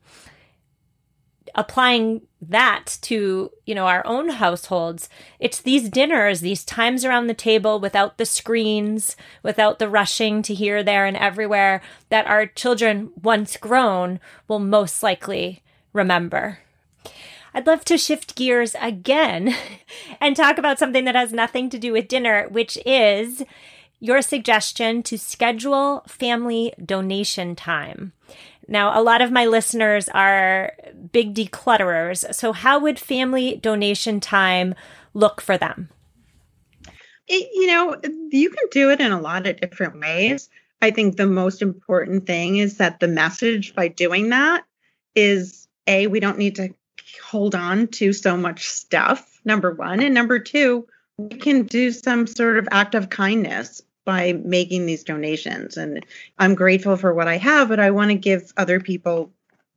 applying 1.58 2.22
that 2.40 2.98
to 3.02 3.50
you 3.66 3.74
know 3.74 3.86
our 3.86 4.06
own 4.06 4.28
households 4.28 5.08
it's 5.40 5.60
these 5.60 5.90
dinners 5.90 6.40
these 6.40 6.64
times 6.64 7.04
around 7.04 7.26
the 7.26 7.34
table 7.34 7.80
without 7.80 8.16
the 8.16 8.24
screens 8.24 9.16
without 9.42 9.80
the 9.80 9.88
rushing 9.88 10.40
to 10.40 10.54
here 10.54 10.84
there 10.84 11.04
and 11.04 11.16
everywhere 11.16 11.82
that 12.10 12.28
our 12.28 12.46
children 12.46 13.10
once 13.20 13.56
grown 13.56 14.20
will 14.46 14.60
most 14.60 15.02
likely 15.02 15.60
remember 15.92 16.60
I'd 17.52 17.66
love 17.66 17.84
to 17.86 17.98
shift 17.98 18.36
gears 18.36 18.76
again 18.80 19.52
and 20.20 20.36
talk 20.36 20.58
about 20.58 20.78
something 20.78 21.04
that 21.06 21.16
has 21.16 21.32
nothing 21.32 21.70
to 21.70 21.78
do 21.78 21.92
with 21.92 22.06
dinner, 22.06 22.46
which 22.50 22.78
is 22.86 23.42
your 23.98 24.22
suggestion 24.22 25.02
to 25.04 25.18
schedule 25.18 26.04
family 26.06 26.72
donation 26.84 27.56
time. 27.56 28.12
Now, 28.68 28.98
a 28.98 29.02
lot 29.02 29.22
of 29.22 29.32
my 29.32 29.46
listeners 29.46 30.10
are 30.10 30.74
big 31.10 31.34
declutterers. 31.34 32.34
So, 32.34 32.52
how 32.52 32.78
would 32.78 32.98
family 32.98 33.56
donation 33.56 34.20
time 34.20 34.74
look 35.14 35.40
for 35.40 35.56
them? 35.56 35.88
It, 37.26 37.48
you 37.54 37.66
know, 37.66 37.96
you 38.30 38.50
can 38.50 38.68
do 38.70 38.90
it 38.90 39.00
in 39.00 39.10
a 39.10 39.20
lot 39.20 39.46
of 39.46 39.60
different 39.60 39.98
ways. 39.98 40.50
I 40.80 40.90
think 40.90 41.16
the 41.16 41.26
most 41.26 41.62
important 41.62 42.26
thing 42.26 42.58
is 42.58 42.76
that 42.76 43.00
the 43.00 43.08
message 43.08 43.74
by 43.74 43.88
doing 43.88 44.28
that 44.30 44.64
is 45.14 45.66
A, 45.86 46.06
we 46.06 46.20
don't 46.20 46.38
need 46.38 46.56
to 46.56 46.74
hold 47.24 47.54
on 47.54 47.88
to 47.88 48.12
so 48.12 48.36
much 48.36 48.68
stuff, 48.68 49.40
number 49.44 49.72
one. 49.72 50.00
And 50.00 50.14
number 50.14 50.38
two, 50.38 50.86
we 51.16 51.36
can 51.36 51.64
do 51.64 51.90
some 51.90 52.26
sort 52.26 52.58
of 52.58 52.68
act 52.70 52.94
of 52.94 53.10
kindness 53.10 53.82
by 54.08 54.32
making 54.32 54.86
these 54.86 55.04
donations. 55.04 55.76
And 55.76 56.02
I'm 56.38 56.54
grateful 56.54 56.96
for 56.96 57.12
what 57.12 57.28
I 57.28 57.36
have, 57.36 57.68
but 57.68 57.78
I 57.78 57.90
want 57.90 58.10
to 58.10 58.16
give 58.16 58.54
other 58.56 58.80
people 58.80 59.30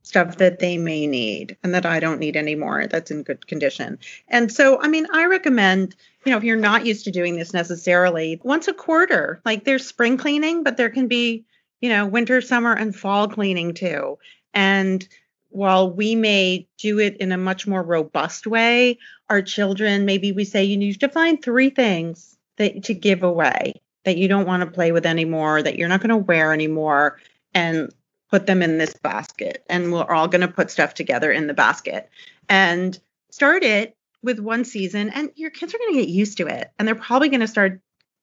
stuff 0.04 0.38
that 0.38 0.58
they 0.58 0.78
may 0.78 1.06
need 1.06 1.58
and 1.62 1.74
that 1.74 1.84
I 1.84 2.00
don't 2.00 2.18
need 2.18 2.34
anymore 2.34 2.86
that's 2.86 3.10
in 3.10 3.24
good 3.24 3.46
condition. 3.46 3.98
And 4.28 4.50
so, 4.50 4.80
I 4.80 4.88
mean, 4.88 5.06
I 5.12 5.26
recommend, 5.26 5.94
you 6.24 6.32
know, 6.32 6.38
if 6.38 6.44
you're 6.44 6.56
not 6.56 6.86
used 6.86 7.04
to 7.04 7.10
doing 7.10 7.36
this 7.36 7.52
necessarily, 7.52 8.40
once 8.42 8.68
a 8.68 8.72
quarter, 8.72 9.42
like 9.44 9.64
there's 9.64 9.86
spring 9.86 10.16
cleaning, 10.16 10.62
but 10.62 10.78
there 10.78 10.88
can 10.88 11.08
be, 11.08 11.44
you 11.82 11.90
know, 11.90 12.06
winter, 12.06 12.40
summer, 12.40 12.72
and 12.72 12.96
fall 12.96 13.28
cleaning 13.28 13.74
too. 13.74 14.18
And 14.54 15.06
while 15.50 15.90
we 15.90 16.14
may 16.14 16.66
do 16.78 16.98
it 16.98 17.18
in 17.18 17.32
a 17.32 17.36
much 17.36 17.66
more 17.66 17.82
robust 17.82 18.46
way, 18.46 18.98
our 19.28 19.42
children, 19.42 20.06
maybe 20.06 20.32
we 20.32 20.46
say 20.46 20.64
you 20.64 20.78
need 20.78 21.00
to 21.00 21.10
find 21.10 21.42
three 21.42 21.68
things 21.68 22.38
that 22.56 22.84
to 22.84 22.94
give 22.94 23.22
away 23.22 23.82
that 24.04 24.16
you 24.16 24.28
don't 24.28 24.46
want 24.46 24.62
to 24.62 24.70
play 24.70 24.92
with 24.92 25.06
anymore, 25.06 25.62
that 25.62 25.78
you're 25.78 25.88
not 25.88 26.00
going 26.00 26.10
to 26.10 26.16
wear 26.16 26.52
anymore, 26.52 27.18
and 27.54 27.92
put 28.30 28.46
them 28.46 28.62
in 28.62 28.78
this 28.78 28.94
basket. 28.94 29.64
And 29.68 29.92
we're 29.92 30.12
all 30.12 30.28
going 30.28 30.40
to 30.40 30.48
put 30.48 30.70
stuff 30.70 30.94
together 30.94 31.30
in 31.30 31.46
the 31.46 31.54
basket 31.54 32.08
and 32.48 32.98
start 33.30 33.62
it 33.62 33.96
with 34.22 34.38
one 34.38 34.64
season. 34.64 35.10
And 35.10 35.30
your 35.36 35.50
kids 35.50 35.74
are 35.74 35.78
going 35.78 35.94
to 35.94 36.00
get 36.00 36.08
used 36.08 36.38
to 36.38 36.46
it. 36.46 36.70
And 36.78 36.88
they're 36.88 36.94
probably 36.94 37.28
going 37.28 37.40
to 37.40 37.48
start 37.48 37.80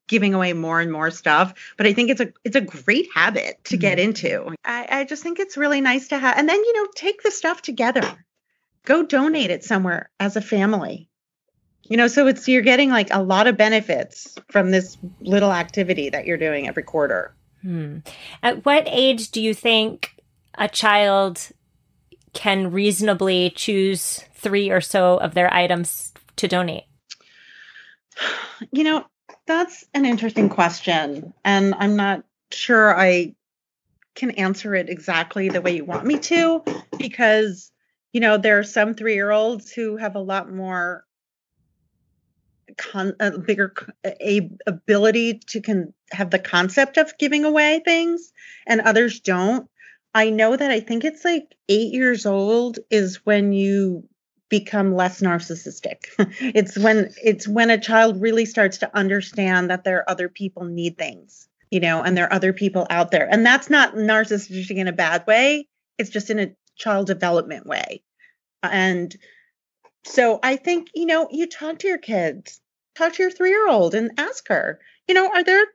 giving 0.09 0.33
away 0.33 0.53
more 0.53 0.81
and 0.81 0.91
more 0.91 1.11
stuff 1.11 1.53
but 1.77 1.85
i 1.85 1.93
think 1.93 2.09
it's 2.09 2.19
a 2.19 2.33
it's 2.43 2.55
a 2.55 2.61
great 2.61 3.07
habit 3.13 3.63
to 3.63 3.77
get 3.77 3.99
mm-hmm. 3.99 4.07
into 4.07 4.55
I, 4.65 4.87
I 4.89 5.03
just 5.05 5.23
think 5.23 5.39
it's 5.39 5.55
really 5.55 5.81
nice 5.81 6.07
to 6.07 6.17
have 6.17 6.35
and 6.35 6.49
then 6.49 6.57
you 6.57 6.73
know 6.73 6.89
take 6.95 7.21
the 7.21 7.31
stuff 7.31 7.61
together 7.61 8.25
go 8.85 9.05
donate 9.05 9.51
it 9.51 9.63
somewhere 9.63 10.09
as 10.19 10.35
a 10.35 10.41
family 10.41 11.09
you 11.89 11.97
know 11.97 12.07
so 12.07 12.27
it's 12.27 12.47
you're 12.47 12.61
getting 12.61 12.89
like 12.89 13.09
a 13.11 13.21
lot 13.21 13.47
of 13.47 13.57
benefits 13.57 14.35
from 14.49 14.71
this 14.71 14.97
little 15.21 15.51
activity 15.51 16.09
that 16.09 16.25
you're 16.25 16.37
doing 16.37 16.67
every 16.67 16.83
quarter 16.83 17.33
hmm. 17.61 17.97
at 18.41 18.65
what 18.65 18.83
age 18.87 19.31
do 19.31 19.41
you 19.41 19.53
think 19.53 20.15
a 20.57 20.67
child 20.67 21.49
can 22.33 22.71
reasonably 22.71 23.51
choose 23.55 24.23
three 24.33 24.69
or 24.69 24.81
so 24.81 25.17
of 25.17 25.33
their 25.33 25.53
items 25.53 26.13
to 26.35 26.47
donate 26.47 26.85
you 28.71 28.83
know 28.83 29.05
that's 29.49 29.83
an 29.95 30.05
interesting 30.05 30.47
question. 30.47 31.33
And 31.43 31.73
I'm 31.79 31.95
not 31.95 32.23
sure 32.51 32.95
I 32.95 33.33
can 34.15 34.31
answer 34.31 34.75
it 34.75 34.89
exactly 34.89 35.49
the 35.49 35.61
way 35.61 35.75
you 35.75 35.85
want 35.85 36.05
me 36.05 36.19
to, 36.19 36.63
because, 36.99 37.71
you 38.13 38.21
know, 38.21 38.37
there 38.37 38.59
are 38.59 38.63
some 38.63 38.93
three 38.93 39.15
year 39.15 39.31
olds 39.31 39.71
who 39.71 39.97
have 39.97 40.15
a 40.15 40.21
lot 40.21 40.53
more. 40.53 41.03
Con- 42.77 43.15
a 43.19 43.37
bigger 43.37 43.73
a 44.05 44.49
ability 44.67 45.41
to 45.47 45.61
can 45.61 45.93
have 46.11 46.29
the 46.31 46.39
concept 46.39 46.97
of 46.97 47.17
giving 47.17 47.45
away 47.45 47.81
things 47.85 48.31
and 48.67 48.81
others 48.81 49.19
don't 49.19 49.69
i 50.13 50.29
know 50.29 50.55
that 50.55 50.71
i 50.71 50.79
think 50.79 51.03
it's 51.03 51.23
like 51.23 51.55
eight 51.67 51.93
years 51.93 52.25
old 52.25 52.79
is 52.89 53.25
when 53.25 53.53
you 53.53 54.07
become 54.49 54.95
less 54.95 55.21
narcissistic. 55.21 56.07
it's 56.39 56.77
when 56.77 57.13
it's 57.23 57.47
when 57.47 57.69
a 57.69 57.79
child 57.79 58.19
really 58.19 58.45
starts 58.45 58.77
to 58.79 58.97
understand 58.97 59.69
that 59.69 59.83
there 59.83 59.99
are 59.99 60.09
other 60.09 60.27
people 60.27 60.65
need 60.65 60.97
things, 60.97 61.47
you 61.71 61.79
know, 61.79 62.01
and 62.01 62.17
there 62.17 62.25
are 62.25 62.33
other 62.33 62.51
people 62.51 62.85
out 62.89 63.11
there. 63.11 63.27
And 63.31 63.45
that's 63.45 63.69
not 63.69 63.95
narcissistic 63.95 64.75
in 64.75 64.87
a 64.87 64.93
bad 64.93 65.25
way. 65.27 65.67
It's 65.97 66.09
just 66.09 66.29
in 66.29 66.39
a 66.39 66.53
child 66.75 67.07
development 67.07 67.67
way. 67.67 68.01
And 68.63 69.15
so 70.05 70.39
I 70.41 70.55
think, 70.55 70.89
you 70.95 71.05
know, 71.05 71.27
you 71.31 71.47
talk 71.47 71.79
to 71.79 71.87
your 71.87 71.97
kids, 71.97 72.61
talk 72.95 73.13
to 73.13 73.23
your 73.23 73.31
3-year-old 73.31 73.95
and 73.95 74.11
ask 74.17 74.47
her, 74.47 74.79
you 75.07 75.13
know, 75.13 75.29
are 75.29 75.43
there 75.43 75.65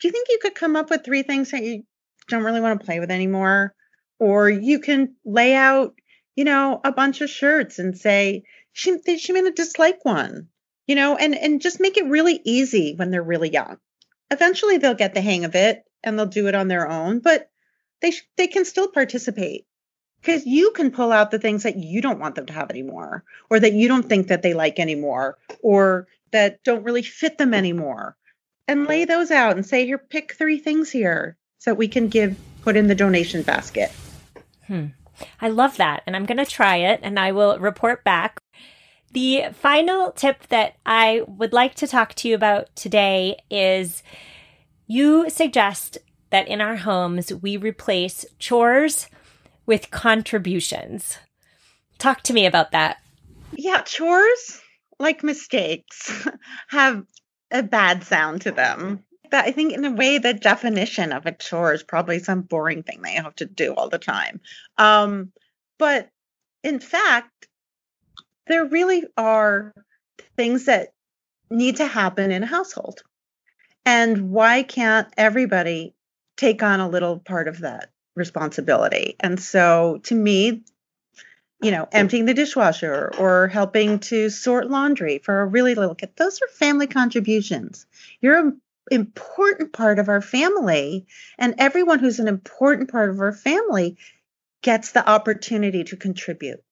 do 0.00 0.08
you 0.08 0.12
think 0.12 0.28
you 0.30 0.38
could 0.40 0.54
come 0.54 0.76
up 0.76 0.88
with 0.88 1.04
three 1.04 1.22
things 1.22 1.50
that 1.50 1.62
you 1.62 1.82
don't 2.28 2.42
really 2.42 2.62
want 2.62 2.80
to 2.80 2.86
play 2.86 3.00
with 3.00 3.10
anymore? 3.10 3.74
Or 4.18 4.48
you 4.48 4.80
can 4.80 5.14
lay 5.24 5.54
out 5.54 5.94
you 6.40 6.44
know, 6.44 6.80
a 6.84 6.90
bunch 6.90 7.20
of 7.20 7.28
shirts 7.28 7.78
and 7.78 7.98
say 7.98 8.44
she 8.72 8.96
she 9.18 9.32
may 9.34 9.42
not 9.42 9.56
dislike 9.56 10.04
one, 10.04 10.48
you 10.86 10.94
know, 10.94 11.16
and 11.16 11.36
and 11.36 11.60
just 11.60 11.80
make 11.80 11.98
it 11.98 12.06
really 12.06 12.40
easy 12.44 12.94
when 12.96 13.10
they're 13.10 13.22
really 13.22 13.50
young. 13.50 13.76
Eventually, 14.30 14.78
they'll 14.78 14.94
get 14.94 15.12
the 15.12 15.20
hang 15.20 15.44
of 15.44 15.54
it 15.54 15.82
and 16.02 16.18
they'll 16.18 16.24
do 16.24 16.46
it 16.46 16.54
on 16.54 16.68
their 16.68 16.88
own, 16.88 17.18
but 17.18 17.50
they 18.00 18.12
sh- 18.12 18.26
they 18.38 18.46
can 18.46 18.64
still 18.64 18.88
participate 18.88 19.66
because 20.20 20.46
you 20.46 20.70
can 20.72 20.90
pull 20.90 21.12
out 21.12 21.30
the 21.30 21.38
things 21.38 21.62
that 21.62 21.76
you 21.76 22.00
don't 22.02 22.18
want 22.18 22.34
them 22.34 22.46
to 22.46 22.52
have 22.52 22.70
anymore, 22.70 23.24
or 23.48 23.60
that 23.60 23.72
you 23.72 23.88
don't 23.88 24.08
think 24.08 24.28
that 24.28 24.42
they 24.42 24.54
like 24.54 24.78
anymore, 24.78 25.38
or 25.62 26.06
that 26.32 26.62
don't 26.64 26.84
really 26.84 27.02
fit 27.02 27.38
them 27.38 27.54
anymore, 27.54 28.16
and 28.68 28.86
lay 28.86 29.04
those 29.04 29.30
out 29.30 29.56
and 29.56 29.66
say, 29.66 29.84
here, 29.84 29.98
pick 29.98 30.32
three 30.32 30.58
things 30.58 30.90
here 30.90 31.36
so 31.58 31.74
we 31.74 31.88
can 31.88 32.08
give 32.08 32.36
put 32.62 32.76
in 32.76 32.88
the 32.88 32.94
donation 32.94 33.42
basket. 33.42 33.90
Hmm. 34.66 34.86
I 35.40 35.48
love 35.48 35.76
that. 35.76 36.02
And 36.06 36.16
I'm 36.16 36.26
going 36.26 36.38
to 36.38 36.46
try 36.46 36.76
it 36.76 37.00
and 37.02 37.18
I 37.18 37.32
will 37.32 37.58
report 37.58 38.04
back. 38.04 38.38
The 39.12 39.46
final 39.52 40.12
tip 40.12 40.46
that 40.48 40.76
I 40.86 41.22
would 41.26 41.52
like 41.52 41.74
to 41.76 41.86
talk 41.86 42.14
to 42.14 42.28
you 42.28 42.34
about 42.34 42.74
today 42.76 43.42
is 43.50 44.02
you 44.86 45.28
suggest 45.28 45.98
that 46.30 46.46
in 46.46 46.60
our 46.60 46.76
homes 46.76 47.32
we 47.34 47.56
replace 47.56 48.24
chores 48.38 49.08
with 49.70 49.92
contributions. 49.92 51.18
Talk 51.96 52.22
to 52.22 52.32
me 52.32 52.44
about 52.44 52.72
that. 52.72 52.96
Yeah, 53.52 53.82
chores, 53.82 54.60
like 54.98 55.22
mistakes, 55.22 56.26
have 56.70 57.04
a 57.52 57.62
bad 57.62 58.02
sound 58.02 58.40
to 58.40 58.50
them 58.50 59.04
that 59.30 59.44
I 59.44 59.52
think 59.52 59.72
in 59.72 59.84
a 59.84 59.92
way 59.92 60.18
the 60.18 60.34
definition 60.34 61.12
of 61.12 61.24
a 61.24 61.30
chore 61.30 61.72
is 61.72 61.84
probably 61.84 62.18
some 62.18 62.40
boring 62.42 62.82
thing 62.82 63.00
you 63.04 63.22
have 63.22 63.36
to 63.36 63.46
do 63.46 63.72
all 63.72 63.88
the 63.88 64.00
time. 64.00 64.40
Um, 64.76 65.30
but 65.78 66.08
in 66.64 66.80
fact, 66.80 67.46
there 68.48 68.64
really 68.64 69.04
are 69.16 69.72
things 70.36 70.64
that 70.64 70.88
need 71.48 71.76
to 71.76 71.86
happen 71.86 72.32
in 72.32 72.42
a 72.42 72.46
household. 72.46 73.02
And 73.86 74.32
why 74.32 74.64
can't 74.64 75.06
everybody 75.16 75.94
take 76.36 76.60
on 76.64 76.80
a 76.80 76.88
little 76.88 77.20
part 77.20 77.46
of 77.46 77.60
that 77.60 77.90
responsibility? 78.20 79.16
And 79.18 79.40
so 79.40 79.98
to 80.04 80.14
me, 80.14 80.62
you 81.60 81.72
know, 81.72 81.88
emptying 81.90 82.24
the 82.24 82.34
dishwasher 82.34 83.12
or 83.18 83.48
helping 83.48 83.98
to 83.98 84.30
sort 84.30 84.70
laundry 84.70 85.18
for 85.18 85.40
a 85.40 85.46
really 85.46 85.74
little 85.74 85.96
kid, 85.96 86.10
those 86.16 86.40
are 86.40 86.48
family 86.48 86.86
contributions. 86.86 87.86
You're 88.20 88.38
an 88.38 88.60
important 88.90 89.72
part 89.72 89.98
of 89.98 90.08
our 90.08 90.22
family. 90.22 91.06
And 91.38 91.54
everyone 91.58 91.98
who's 91.98 92.20
an 92.20 92.28
important 92.28 92.90
part 92.90 93.10
of 93.10 93.20
our 93.20 93.32
family 93.32 93.96
gets 94.62 94.92
the 94.92 95.08
opportunity 95.08 95.84
to 95.84 95.96
contribute, 95.96 96.62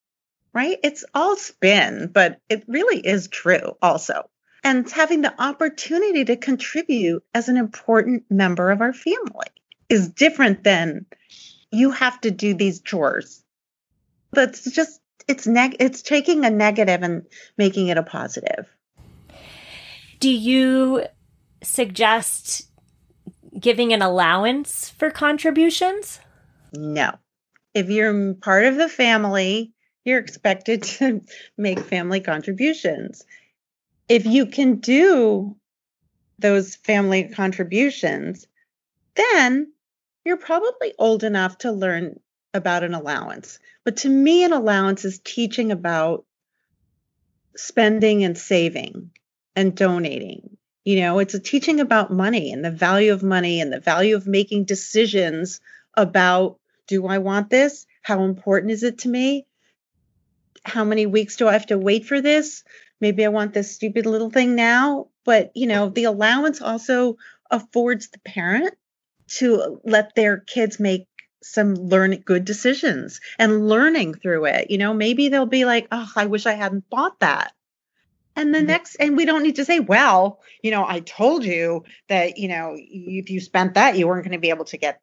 right? 0.52 0.78
It's 0.82 1.04
all 1.14 1.36
spin, 1.36 2.10
but 2.12 2.40
it 2.48 2.64
really 2.66 2.98
is 2.98 3.28
true 3.28 3.76
also. 3.82 4.28
And 4.64 4.90
having 4.90 5.22
the 5.22 5.40
opportunity 5.40 6.24
to 6.26 6.36
contribute 6.36 7.24
as 7.32 7.48
an 7.48 7.56
important 7.56 8.24
member 8.28 8.70
of 8.70 8.80
our 8.80 8.92
family 8.92 9.46
is 9.88 10.08
different 10.08 10.64
than 10.64 11.06
you 11.70 11.90
have 11.90 12.20
to 12.22 12.30
do 12.30 12.54
these 12.54 12.80
chores. 12.80 13.42
That's 14.32 14.70
just 14.70 15.00
it's 15.26 15.46
neg 15.46 15.76
it's 15.80 16.02
taking 16.02 16.44
a 16.44 16.50
negative 16.50 17.02
and 17.02 17.26
making 17.56 17.88
it 17.88 17.98
a 17.98 18.02
positive. 18.02 18.66
Do 20.20 20.30
you 20.30 21.04
suggest 21.62 22.68
giving 23.58 23.92
an 23.92 24.02
allowance 24.02 24.90
for 24.90 25.10
contributions? 25.10 26.20
No. 26.72 27.14
If 27.74 27.90
you're 27.90 28.34
part 28.34 28.64
of 28.64 28.76
the 28.76 28.88
family, 28.88 29.72
you're 30.04 30.18
expected 30.18 30.82
to 30.84 31.22
make 31.58 31.80
family 31.80 32.20
contributions. 32.20 33.24
If 34.08 34.26
you 34.26 34.46
can 34.46 34.76
do 34.76 35.56
those 36.38 36.76
family 36.76 37.24
contributions, 37.24 38.46
then 39.14 39.72
you're 40.28 40.36
probably 40.36 40.94
old 40.98 41.24
enough 41.24 41.58
to 41.58 41.72
learn 41.72 42.20
about 42.54 42.84
an 42.84 42.94
allowance. 42.94 43.58
But 43.84 43.98
to 43.98 44.08
me, 44.08 44.44
an 44.44 44.52
allowance 44.52 45.04
is 45.04 45.20
teaching 45.20 45.72
about 45.72 46.24
spending 47.56 48.22
and 48.24 48.38
saving 48.38 49.10
and 49.56 49.74
donating 49.74 50.58
you 50.88 51.00
know, 51.00 51.18
it's 51.18 51.34
a 51.34 51.38
teaching 51.38 51.80
about 51.80 52.10
money 52.10 52.50
and 52.50 52.64
the 52.64 52.70
value 52.70 53.12
of 53.12 53.22
money 53.22 53.60
and 53.60 53.70
the 53.70 53.78
value 53.78 54.16
of 54.16 54.26
making 54.26 54.64
decisions 54.64 55.60
about 55.92 56.58
do 56.86 57.06
I 57.06 57.18
want 57.18 57.50
this? 57.50 57.84
How 58.00 58.22
important 58.22 58.72
is 58.72 58.82
it 58.82 59.00
to 59.00 59.08
me? 59.10 59.46
How 60.64 60.84
many 60.84 61.04
weeks 61.04 61.36
do 61.36 61.46
I 61.46 61.52
have 61.52 61.66
to 61.66 61.76
wait 61.76 62.06
for 62.06 62.22
this? 62.22 62.64
Maybe 63.02 63.22
I 63.22 63.28
want 63.28 63.52
this 63.52 63.74
stupid 63.74 64.06
little 64.06 64.30
thing 64.30 64.54
now. 64.54 65.08
But, 65.26 65.52
you 65.54 65.66
know, 65.66 65.90
the 65.90 66.04
allowance 66.04 66.62
also 66.62 67.18
affords 67.50 68.08
the 68.08 68.20
parent 68.20 68.74
to 69.28 69.80
let 69.84 70.14
their 70.14 70.38
kids 70.38 70.80
make 70.80 71.06
some 71.42 71.74
learn 71.74 72.16
good 72.16 72.44
decisions 72.44 73.20
and 73.38 73.68
learning 73.68 74.14
through 74.14 74.46
it. 74.46 74.70
You 74.70 74.78
know, 74.78 74.92
maybe 74.92 75.28
they'll 75.28 75.46
be 75.46 75.64
like, 75.64 75.86
oh, 75.92 76.10
I 76.16 76.26
wish 76.26 76.46
I 76.46 76.54
hadn't 76.54 76.90
bought 76.90 77.20
that 77.20 77.52
And 78.38 78.54
the 78.54 78.58
mm-hmm. 78.58 78.68
next, 78.68 78.94
and 79.00 79.16
we 79.16 79.24
don't 79.24 79.42
need 79.42 79.56
to 79.56 79.64
say, 79.64 79.80
well, 79.80 80.38
you 80.62 80.70
know, 80.70 80.86
I 80.86 81.00
told 81.00 81.44
you 81.44 81.82
that, 82.08 82.38
you 82.38 82.46
know, 82.46 82.76
if 82.76 83.30
you 83.30 83.40
spent 83.40 83.74
that, 83.74 83.98
you 83.98 84.06
weren't 84.06 84.22
going 84.22 84.32
to 84.32 84.38
be 84.38 84.50
able 84.50 84.66
to 84.66 84.78
get 84.78 85.00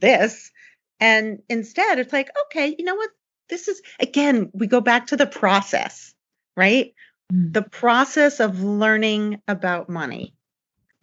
this. 0.00 0.52
And 1.00 1.42
instead, 1.48 1.98
it's 1.98 2.12
like, 2.12 2.30
okay, 2.46 2.76
you 2.78 2.84
know 2.84 2.94
what? 2.94 3.10
This 3.48 3.66
is, 3.66 3.82
again, 3.98 4.50
we 4.54 4.68
go 4.68 4.80
back 4.80 5.08
to 5.08 5.16
the 5.16 5.26
process, 5.26 6.14
right? 6.56 6.94
Mm. 7.32 7.52
The 7.54 7.62
process 7.62 8.38
of 8.38 8.62
learning 8.62 9.42
about 9.48 9.88
money 9.88 10.35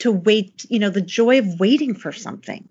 to 0.04 0.12
wait, 0.12 0.66
you 0.70 0.80
know, 0.80 0.90
the 0.90 1.02
joy 1.02 1.40
of 1.40 1.60
waiting 1.62 1.96
for 1.96 2.12
something. 2.12 2.68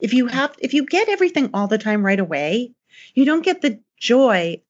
If 0.00 0.14
you 0.14 0.26
have, 0.26 0.54
if 0.58 0.74
you 0.74 0.84
get 0.84 1.08
everything 1.08 1.50
all 1.54 1.68
the 1.68 1.78
time 1.78 2.04
right 2.04 2.18
away, 2.18 2.72
you 3.14 3.24
don't 3.24 3.44
get 3.44 3.60
the 3.60 3.80
joy 3.96 4.60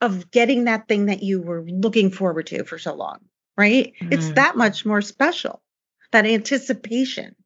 of 0.00 0.30
getting 0.32 0.64
that 0.64 0.88
thing 0.88 1.06
that 1.06 1.22
you 1.22 1.40
were 1.40 1.62
looking 1.62 2.10
forward 2.10 2.48
to 2.48 2.64
for 2.64 2.78
so 2.78 2.94
long, 2.94 3.20
right? 3.56 3.94
Mm. 4.00 4.12
It's 4.12 4.32
that 4.32 4.56
much 4.56 4.84
more 4.84 5.00
special, 5.02 5.62
that 6.10 6.26
anticipation. 6.26 7.36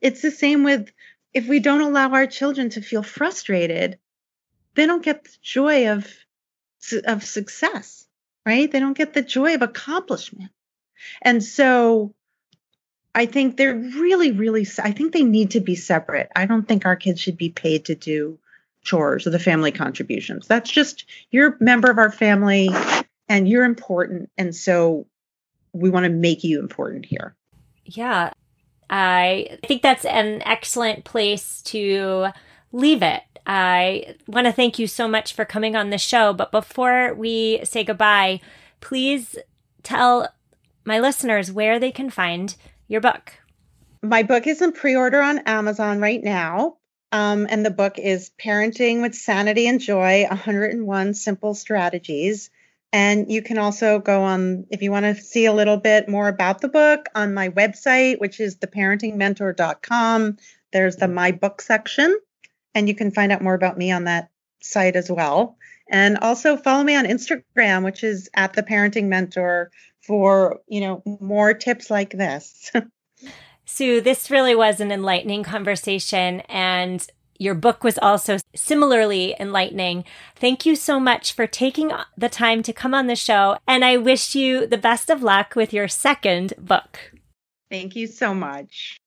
It's 0.00 0.22
the 0.22 0.30
same 0.30 0.64
with 0.64 0.90
if 1.34 1.46
we 1.46 1.60
don't 1.60 1.82
allow 1.82 2.12
our 2.12 2.26
children 2.26 2.70
to 2.70 2.80
feel 2.80 3.02
frustrated, 3.02 3.98
they 4.76 4.86
don't 4.86 5.04
get 5.04 5.24
the 5.24 5.36
joy 5.42 5.90
of, 5.90 6.06
of 7.04 7.22
success, 7.22 8.06
right? 8.46 8.70
They 8.70 8.80
don't 8.80 8.96
get 8.96 9.12
the 9.12 9.22
joy 9.22 9.54
of 9.56 9.62
accomplishment. 9.62 10.52
And 11.20 11.44
so 11.44 12.14
I 13.18 13.26
think 13.26 13.56
they're 13.56 13.74
really, 13.74 14.30
really, 14.30 14.64
I 14.80 14.92
think 14.92 15.12
they 15.12 15.24
need 15.24 15.50
to 15.50 15.60
be 15.60 15.74
separate. 15.74 16.30
I 16.36 16.46
don't 16.46 16.68
think 16.68 16.86
our 16.86 16.94
kids 16.94 17.20
should 17.20 17.36
be 17.36 17.50
paid 17.50 17.84
to 17.86 17.96
do 17.96 18.38
chores 18.82 19.26
or 19.26 19.30
the 19.30 19.40
family 19.40 19.72
contributions. 19.72 20.46
That's 20.46 20.70
just 20.70 21.04
you're 21.32 21.48
a 21.48 21.56
member 21.58 21.90
of 21.90 21.98
our 21.98 22.12
family 22.12 22.70
and 23.28 23.48
you're 23.48 23.64
important. 23.64 24.30
And 24.38 24.54
so 24.54 25.04
we 25.72 25.90
want 25.90 26.04
to 26.04 26.10
make 26.10 26.44
you 26.44 26.60
important 26.60 27.06
here. 27.06 27.34
Yeah. 27.84 28.30
I 28.88 29.58
think 29.66 29.82
that's 29.82 30.04
an 30.04 30.40
excellent 30.44 31.04
place 31.04 31.60
to 31.62 32.28
leave 32.70 33.02
it. 33.02 33.22
I 33.48 34.14
want 34.28 34.46
to 34.46 34.52
thank 34.52 34.78
you 34.78 34.86
so 34.86 35.08
much 35.08 35.32
for 35.32 35.44
coming 35.44 35.74
on 35.74 35.90
the 35.90 35.98
show. 35.98 36.32
But 36.32 36.52
before 36.52 37.14
we 37.14 37.62
say 37.64 37.82
goodbye, 37.82 38.40
please 38.80 39.36
tell 39.82 40.28
my 40.84 41.00
listeners 41.00 41.50
where 41.50 41.80
they 41.80 41.90
can 41.90 42.10
find 42.10 42.54
your 42.88 43.00
book. 43.00 43.32
My 44.02 44.22
book 44.22 44.46
is 44.46 44.62
in 44.62 44.72
pre 44.72 44.96
order 44.96 45.20
on 45.20 45.40
Amazon 45.40 46.00
right 46.00 46.22
now. 46.22 46.76
Um, 47.10 47.46
and 47.48 47.64
the 47.64 47.70
book 47.70 47.98
is 47.98 48.30
Parenting 48.38 49.00
with 49.00 49.14
Sanity 49.14 49.66
and 49.66 49.80
Joy 49.80 50.26
101 50.28 51.14
Simple 51.14 51.54
Strategies. 51.54 52.50
And 52.92 53.30
you 53.30 53.42
can 53.42 53.58
also 53.58 53.98
go 53.98 54.22
on, 54.22 54.66
if 54.70 54.82
you 54.82 54.90
want 54.90 55.04
to 55.04 55.22
see 55.22 55.44
a 55.44 55.52
little 55.52 55.76
bit 55.76 56.08
more 56.08 56.28
about 56.28 56.60
the 56.60 56.68
book, 56.68 57.06
on 57.14 57.34
my 57.34 57.50
website, 57.50 58.18
which 58.18 58.40
is 58.40 58.56
theparentingmentor.com. 58.56 60.38
There's 60.72 60.96
the 60.96 61.08
My 61.08 61.32
Book 61.32 61.60
section, 61.60 62.18
and 62.74 62.88
you 62.88 62.94
can 62.94 63.10
find 63.10 63.30
out 63.30 63.42
more 63.42 63.54
about 63.54 63.76
me 63.76 63.90
on 63.90 64.04
that 64.04 64.30
site 64.60 64.96
as 64.96 65.10
well. 65.10 65.57
And 65.90 66.18
also 66.18 66.56
follow 66.56 66.84
me 66.84 66.94
on 66.94 67.04
Instagram, 67.04 67.84
which 67.84 68.04
is 68.04 68.28
at 68.34 68.52
the 68.52 68.62
Parenting 68.62 69.06
Mentor 69.06 69.70
for, 70.00 70.60
you 70.68 70.80
know, 70.80 71.02
more 71.20 71.54
tips 71.54 71.90
like 71.90 72.10
this. 72.10 72.70
Sue, 73.64 74.00
this 74.00 74.30
really 74.30 74.54
was 74.54 74.80
an 74.80 74.90
enlightening 74.90 75.42
conversation 75.42 76.40
and 76.48 77.06
your 77.38 77.54
book 77.54 77.84
was 77.84 77.98
also 77.98 78.38
similarly 78.54 79.34
enlightening. 79.38 80.04
Thank 80.34 80.66
you 80.66 80.74
so 80.74 80.98
much 80.98 81.32
for 81.32 81.46
taking 81.46 81.92
the 82.16 82.28
time 82.28 82.62
to 82.64 82.72
come 82.72 82.94
on 82.94 83.06
the 83.06 83.16
show. 83.16 83.58
And 83.66 83.84
I 83.84 83.96
wish 83.96 84.34
you 84.34 84.66
the 84.66 84.78
best 84.78 85.08
of 85.08 85.22
luck 85.22 85.54
with 85.54 85.72
your 85.72 85.86
second 85.86 86.54
book. 86.58 87.12
Thank 87.70 87.94
you 87.94 88.06
so 88.06 88.34
much. 88.34 88.98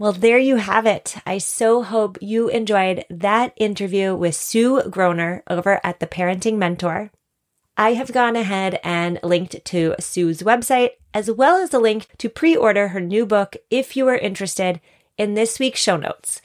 Well, 0.00 0.12
there 0.12 0.38
you 0.38 0.56
have 0.56 0.86
it. 0.86 1.16
I 1.26 1.36
so 1.36 1.82
hope 1.82 2.16
you 2.22 2.48
enjoyed 2.48 3.04
that 3.10 3.52
interview 3.58 4.16
with 4.16 4.34
Sue 4.34 4.80
Groner 4.88 5.42
over 5.46 5.78
at 5.84 6.00
the 6.00 6.06
Parenting 6.06 6.56
Mentor. 6.56 7.10
I 7.76 7.92
have 7.92 8.10
gone 8.10 8.34
ahead 8.34 8.80
and 8.82 9.20
linked 9.22 9.62
to 9.62 9.94
Sue's 10.00 10.40
website, 10.40 10.92
as 11.12 11.30
well 11.30 11.62
as 11.62 11.74
a 11.74 11.78
link 11.78 12.06
to 12.16 12.30
pre 12.30 12.56
order 12.56 12.88
her 12.88 13.00
new 13.00 13.26
book 13.26 13.56
if 13.68 13.94
you 13.94 14.08
are 14.08 14.16
interested 14.16 14.80
in 15.18 15.34
this 15.34 15.58
week's 15.58 15.80
show 15.80 15.98
notes. 15.98 16.40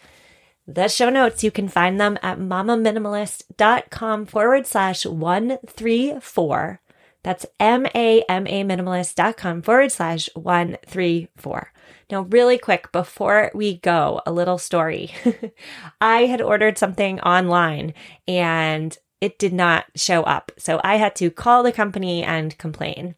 The 0.68 0.89
show 0.89 1.10
notes, 1.10 1.41
you 1.41 1.50
can 1.50 1.70
find 1.70 1.98
them 1.98 2.20
at 2.22 2.38
mamaminimalist.com 2.38 4.26
forward 4.26 4.68
slash 4.68 5.06
134. 5.06 6.82
That's 7.24 7.46
M 7.62 7.86
A 7.96 8.22
M 8.28 8.48
A 8.48 8.63
minimalist.com 8.65 9.62
forward 9.62 9.94
slash 9.94 10.30
134. 10.34 11.72
Now, 12.12 12.22
really 12.22 12.58
quick, 12.58 12.91
before 12.91 13.52
we 13.54 13.78
go, 13.78 14.22
a 14.26 14.32
little 14.32 14.58
story. 14.58 15.12
I 16.02 16.26
had 16.26 16.41
ordered 16.41 16.78
something 16.78 17.20
online 17.22 17.94
and 18.28 18.96
it 19.22 19.39
did 19.39 19.54
not 19.54 19.86
show 19.96 20.24
up. 20.24 20.52
So 20.58 20.80
I 20.84 20.98
had 20.98 21.15
to 21.15 21.32
call 21.32 21.63
the 21.63 21.72
company 21.72 22.24
and 22.24 22.58
complain. 22.58 23.15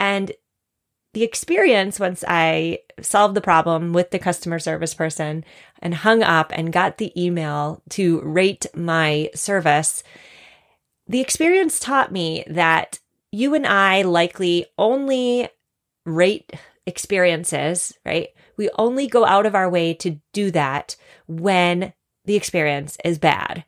And 0.00 0.32
the 1.14 1.22
experience 1.24 2.00
once 2.00 2.24
I 2.26 2.78
solved 3.02 3.34
the 3.34 3.42
problem 3.42 3.92
with 3.92 4.10
the 4.10 4.18
customer 4.18 4.58
service 4.58 4.94
person 4.94 5.44
and 5.80 5.94
hung 5.94 6.22
up 6.22 6.52
and 6.54 6.72
got 6.72 6.96
the 6.96 7.12
email 7.22 7.82
to 7.90 8.20
rate 8.22 8.64
my 8.74 9.28
service, 9.34 10.02
the 11.06 11.20
experience 11.20 11.78
taught 11.78 12.12
me 12.12 12.44
that 12.46 12.98
you 13.30 13.54
and 13.54 13.66
I 13.66 14.02
likely 14.02 14.66
only 14.78 15.48
rate 16.06 16.52
experiences, 16.86 17.92
right? 18.04 18.28
We 18.56 18.70
only 18.78 19.06
go 19.06 19.24
out 19.24 19.46
of 19.46 19.54
our 19.54 19.68
way 19.68 19.94
to 19.94 20.20
do 20.32 20.50
that 20.50 20.96
when 21.26 21.92
the 22.24 22.36
experience 22.36 22.96
is 23.04 23.18
bad 23.18 23.64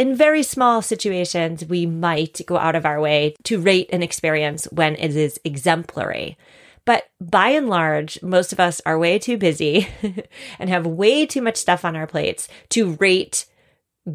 in 0.00 0.16
very 0.16 0.42
small 0.42 0.80
situations, 0.80 1.66
we 1.66 1.84
might 1.84 2.40
go 2.46 2.56
out 2.56 2.74
of 2.74 2.86
our 2.86 2.98
way 2.98 3.34
to 3.44 3.60
rate 3.60 3.90
an 3.92 4.02
experience 4.02 4.64
when 4.72 4.96
it 4.96 5.14
is 5.14 5.38
exemplary. 5.44 6.38
But 6.86 7.10
by 7.20 7.50
and 7.50 7.68
large, 7.68 8.22
most 8.22 8.50
of 8.50 8.58
us 8.58 8.80
are 8.86 8.98
way 8.98 9.18
too 9.18 9.36
busy 9.36 9.88
and 10.58 10.70
have 10.70 10.86
way 10.86 11.26
too 11.26 11.42
much 11.42 11.58
stuff 11.58 11.84
on 11.84 11.96
our 11.96 12.06
plates 12.06 12.48
to 12.70 12.94
rate 12.94 13.44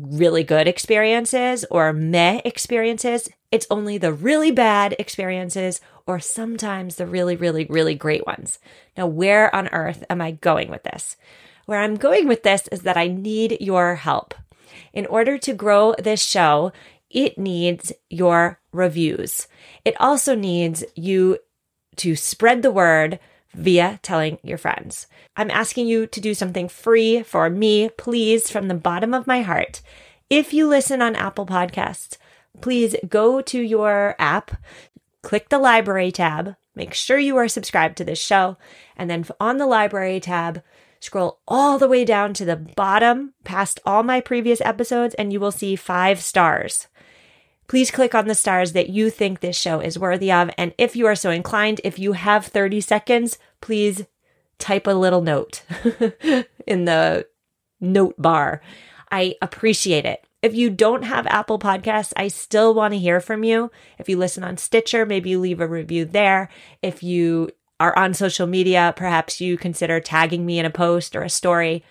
really 0.03 0.43
good 0.43 0.67
experiences 0.67 1.65
or 1.71 1.93
meh 1.93 2.41
experiences. 2.45 3.29
It's 3.51 3.67
only 3.69 3.97
the 3.97 4.13
really 4.13 4.51
bad 4.51 4.95
experiences 4.99 5.81
or 6.08 6.19
sometimes 6.19 6.95
the 6.95 7.08
really, 7.08 7.36
really, 7.36 7.65
really 7.65 7.95
great 7.95 8.25
ones. 8.25 8.60
Now, 8.97 9.08
where 9.08 9.53
on 9.55 9.69
earth 9.69 10.03
am 10.10 10.21
I 10.21 10.31
going 10.31 10.69
with 10.69 10.84
this? 10.84 11.15
Where 11.65 11.79
I'm 11.79 11.95
going 11.95 12.27
with 12.27 12.43
this 12.43 12.67
is 12.71 12.81
that 12.81 12.97
I 12.97 13.08
need 13.08 13.58
your 13.60 13.95
help 13.95 14.34
in 14.95 15.05
order 15.08 15.38
to 15.38 15.53
grow 15.53 15.93
this 15.99 16.23
show, 16.23 16.71
it 17.10 17.38
needs 17.38 17.91
your 18.10 18.60
reviews. 18.71 19.47
It 19.84 19.95
also 19.99 20.34
needs 20.34 20.84
you 20.95 21.38
to 21.97 22.15
spread 22.15 22.62
the 22.62 22.71
word 22.71 23.19
via 23.55 23.99
telling 24.03 24.37
your 24.43 24.57
friends. 24.57 25.07
I'm 25.35 25.51
asking 25.51 25.87
you 25.87 26.07
to 26.07 26.21
do 26.21 26.33
something 26.33 26.67
free 26.67 27.23
for 27.23 27.49
me, 27.49 27.89
please, 27.89 28.49
from 28.49 28.67
the 28.67 28.73
bottom 28.75 29.13
of 29.13 29.27
my 29.27 29.41
heart. 29.41 29.81
If 30.29 30.53
you 30.53 30.67
listen 30.67 31.01
on 31.01 31.15
Apple 31.15 31.45
Podcasts, 31.45 32.17
please 32.61 32.95
go 33.07 33.41
to 33.41 33.59
your 33.59 34.15
app, 34.19 34.61
click 35.21 35.49
the 35.49 35.59
library 35.59 36.11
tab, 36.11 36.55
make 36.75 36.93
sure 36.93 37.17
you 37.17 37.37
are 37.37 37.47
subscribed 37.47 37.97
to 37.97 38.03
this 38.03 38.19
show, 38.19 38.57
and 38.95 39.09
then 39.09 39.25
on 39.39 39.57
the 39.57 39.67
library 39.67 40.19
tab, 40.19 40.61
Scroll 41.05 41.39
all 41.47 41.77
the 41.77 41.87
way 41.87 42.03
down 42.03 42.33
to 42.33 42.45
the 42.45 42.55
bottom 42.55 43.35
past 43.43 43.79
all 43.85 44.01
my 44.01 44.19
previous 44.21 44.59
episodes, 44.61 45.13
and 45.13 45.31
you 45.31 45.39
will 45.39 45.51
see 45.51 45.75
five 45.75 46.19
stars. 46.19 46.87
Please 47.67 47.91
click 47.91 48.15
on 48.15 48.27
the 48.27 48.33
stars 48.33 48.71
that 48.71 48.89
you 48.89 49.11
think 49.11 49.39
this 49.39 49.55
show 49.55 49.79
is 49.79 49.99
worthy 49.99 50.31
of. 50.31 50.49
And 50.57 50.73
if 50.79 50.95
you 50.95 51.05
are 51.05 51.15
so 51.15 51.29
inclined, 51.29 51.79
if 51.83 51.99
you 51.99 52.13
have 52.13 52.47
30 52.47 52.81
seconds, 52.81 53.37
please 53.65 54.06
type 54.60 54.86
a 54.86 54.91
little 54.91 55.21
note 55.21 55.63
in 56.67 56.86
the 56.86 57.25
note 57.82 58.13
bar. 58.21 58.62
I 59.12 59.35
appreciate 59.42 60.06
it. 60.06 60.23
If 60.44 60.54
you 60.54 60.69
don't 60.69 61.02
have 61.02 61.25
Apple 61.25 61.58
Podcasts, 61.58 62.13
I 62.15 62.27
still 62.27 62.75
want 62.75 62.94
to 62.94 63.00
hear 63.00 63.19
from 63.19 63.44
you. 63.44 63.71
If 63.98 64.08
you 64.08 64.17
listen 64.17 64.44
on 64.44 64.58
Stitcher, 64.58 65.04
maybe 65.04 65.31
you 65.31 65.39
leave 65.39 65.60
a 65.60 65.67
review 65.67 66.06
there. 66.06 66.50
If 66.83 67.02
you 67.02 67.50
are 67.79 67.98
on 67.98 68.13
social 68.13 68.46
media, 68.46 68.94
perhaps 68.96 69.42
you 69.42 69.58
consider 69.58 70.00
tagging 70.00 70.46
me 70.46 70.60
in 70.60 70.65
a 70.67 70.69
post 70.69 71.15
or 71.15 71.23
a 71.23 71.29
story. 71.29 71.83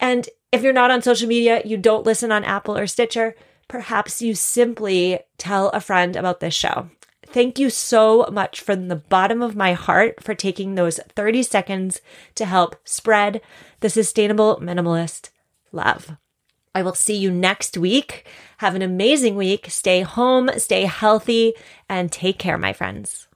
And 0.00 0.28
if 0.50 0.64
you're 0.64 0.72
not 0.72 0.90
on 0.90 1.02
social 1.02 1.28
media, 1.28 1.62
you 1.64 1.76
don't 1.76 2.04
listen 2.04 2.32
on 2.32 2.42
Apple 2.42 2.76
or 2.76 2.88
Stitcher, 2.88 3.36
perhaps 3.68 4.20
you 4.20 4.34
simply 4.34 5.20
tell 5.38 5.68
a 5.68 5.80
friend 5.80 6.16
about 6.16 6.40
this 6.40 6.54
show. 6.54 6.90
Thank 7.32 7.60
you 7.60 7.70
so 7.70 8.26
much 8.32 8.60
from 8.60 8.88
the 8.88 8.96
bottom 8.96 9.40
of 9.40 9.54
my 9.54 9.72
heart 9.72 10.20
for 10.20 10.34
taking 10.34 10.74
those 10.74 10.98
30 11.14 11.44
seconds 11.44 12.00
to 12.34 12.44
help 12.44 12.76
spread 12.84 13.40
the 13.78 13.88
sustainable 13.88 14.56
minimalist 14.56 15.30
love. 15.70 16.16
I 16.74 16.82
will 16.82 16.94
see 16.94 17.16
you 17.16 17.30
next 17.30 17.78
week. 17.78 18.26
Have 18.58 18.74
an 18.74 18.82
amazing 18.82 19.36
week. 19.36 19.66
Stay 19.70 20.00
home, 20.00 20.50
stay 20.56 20.86
healthy, 20.86 21.54
and 21.88 22.10
take 22.10 22.38
care, 22.38 22.58
my 22.58 22.72
friends. 22.72 23.28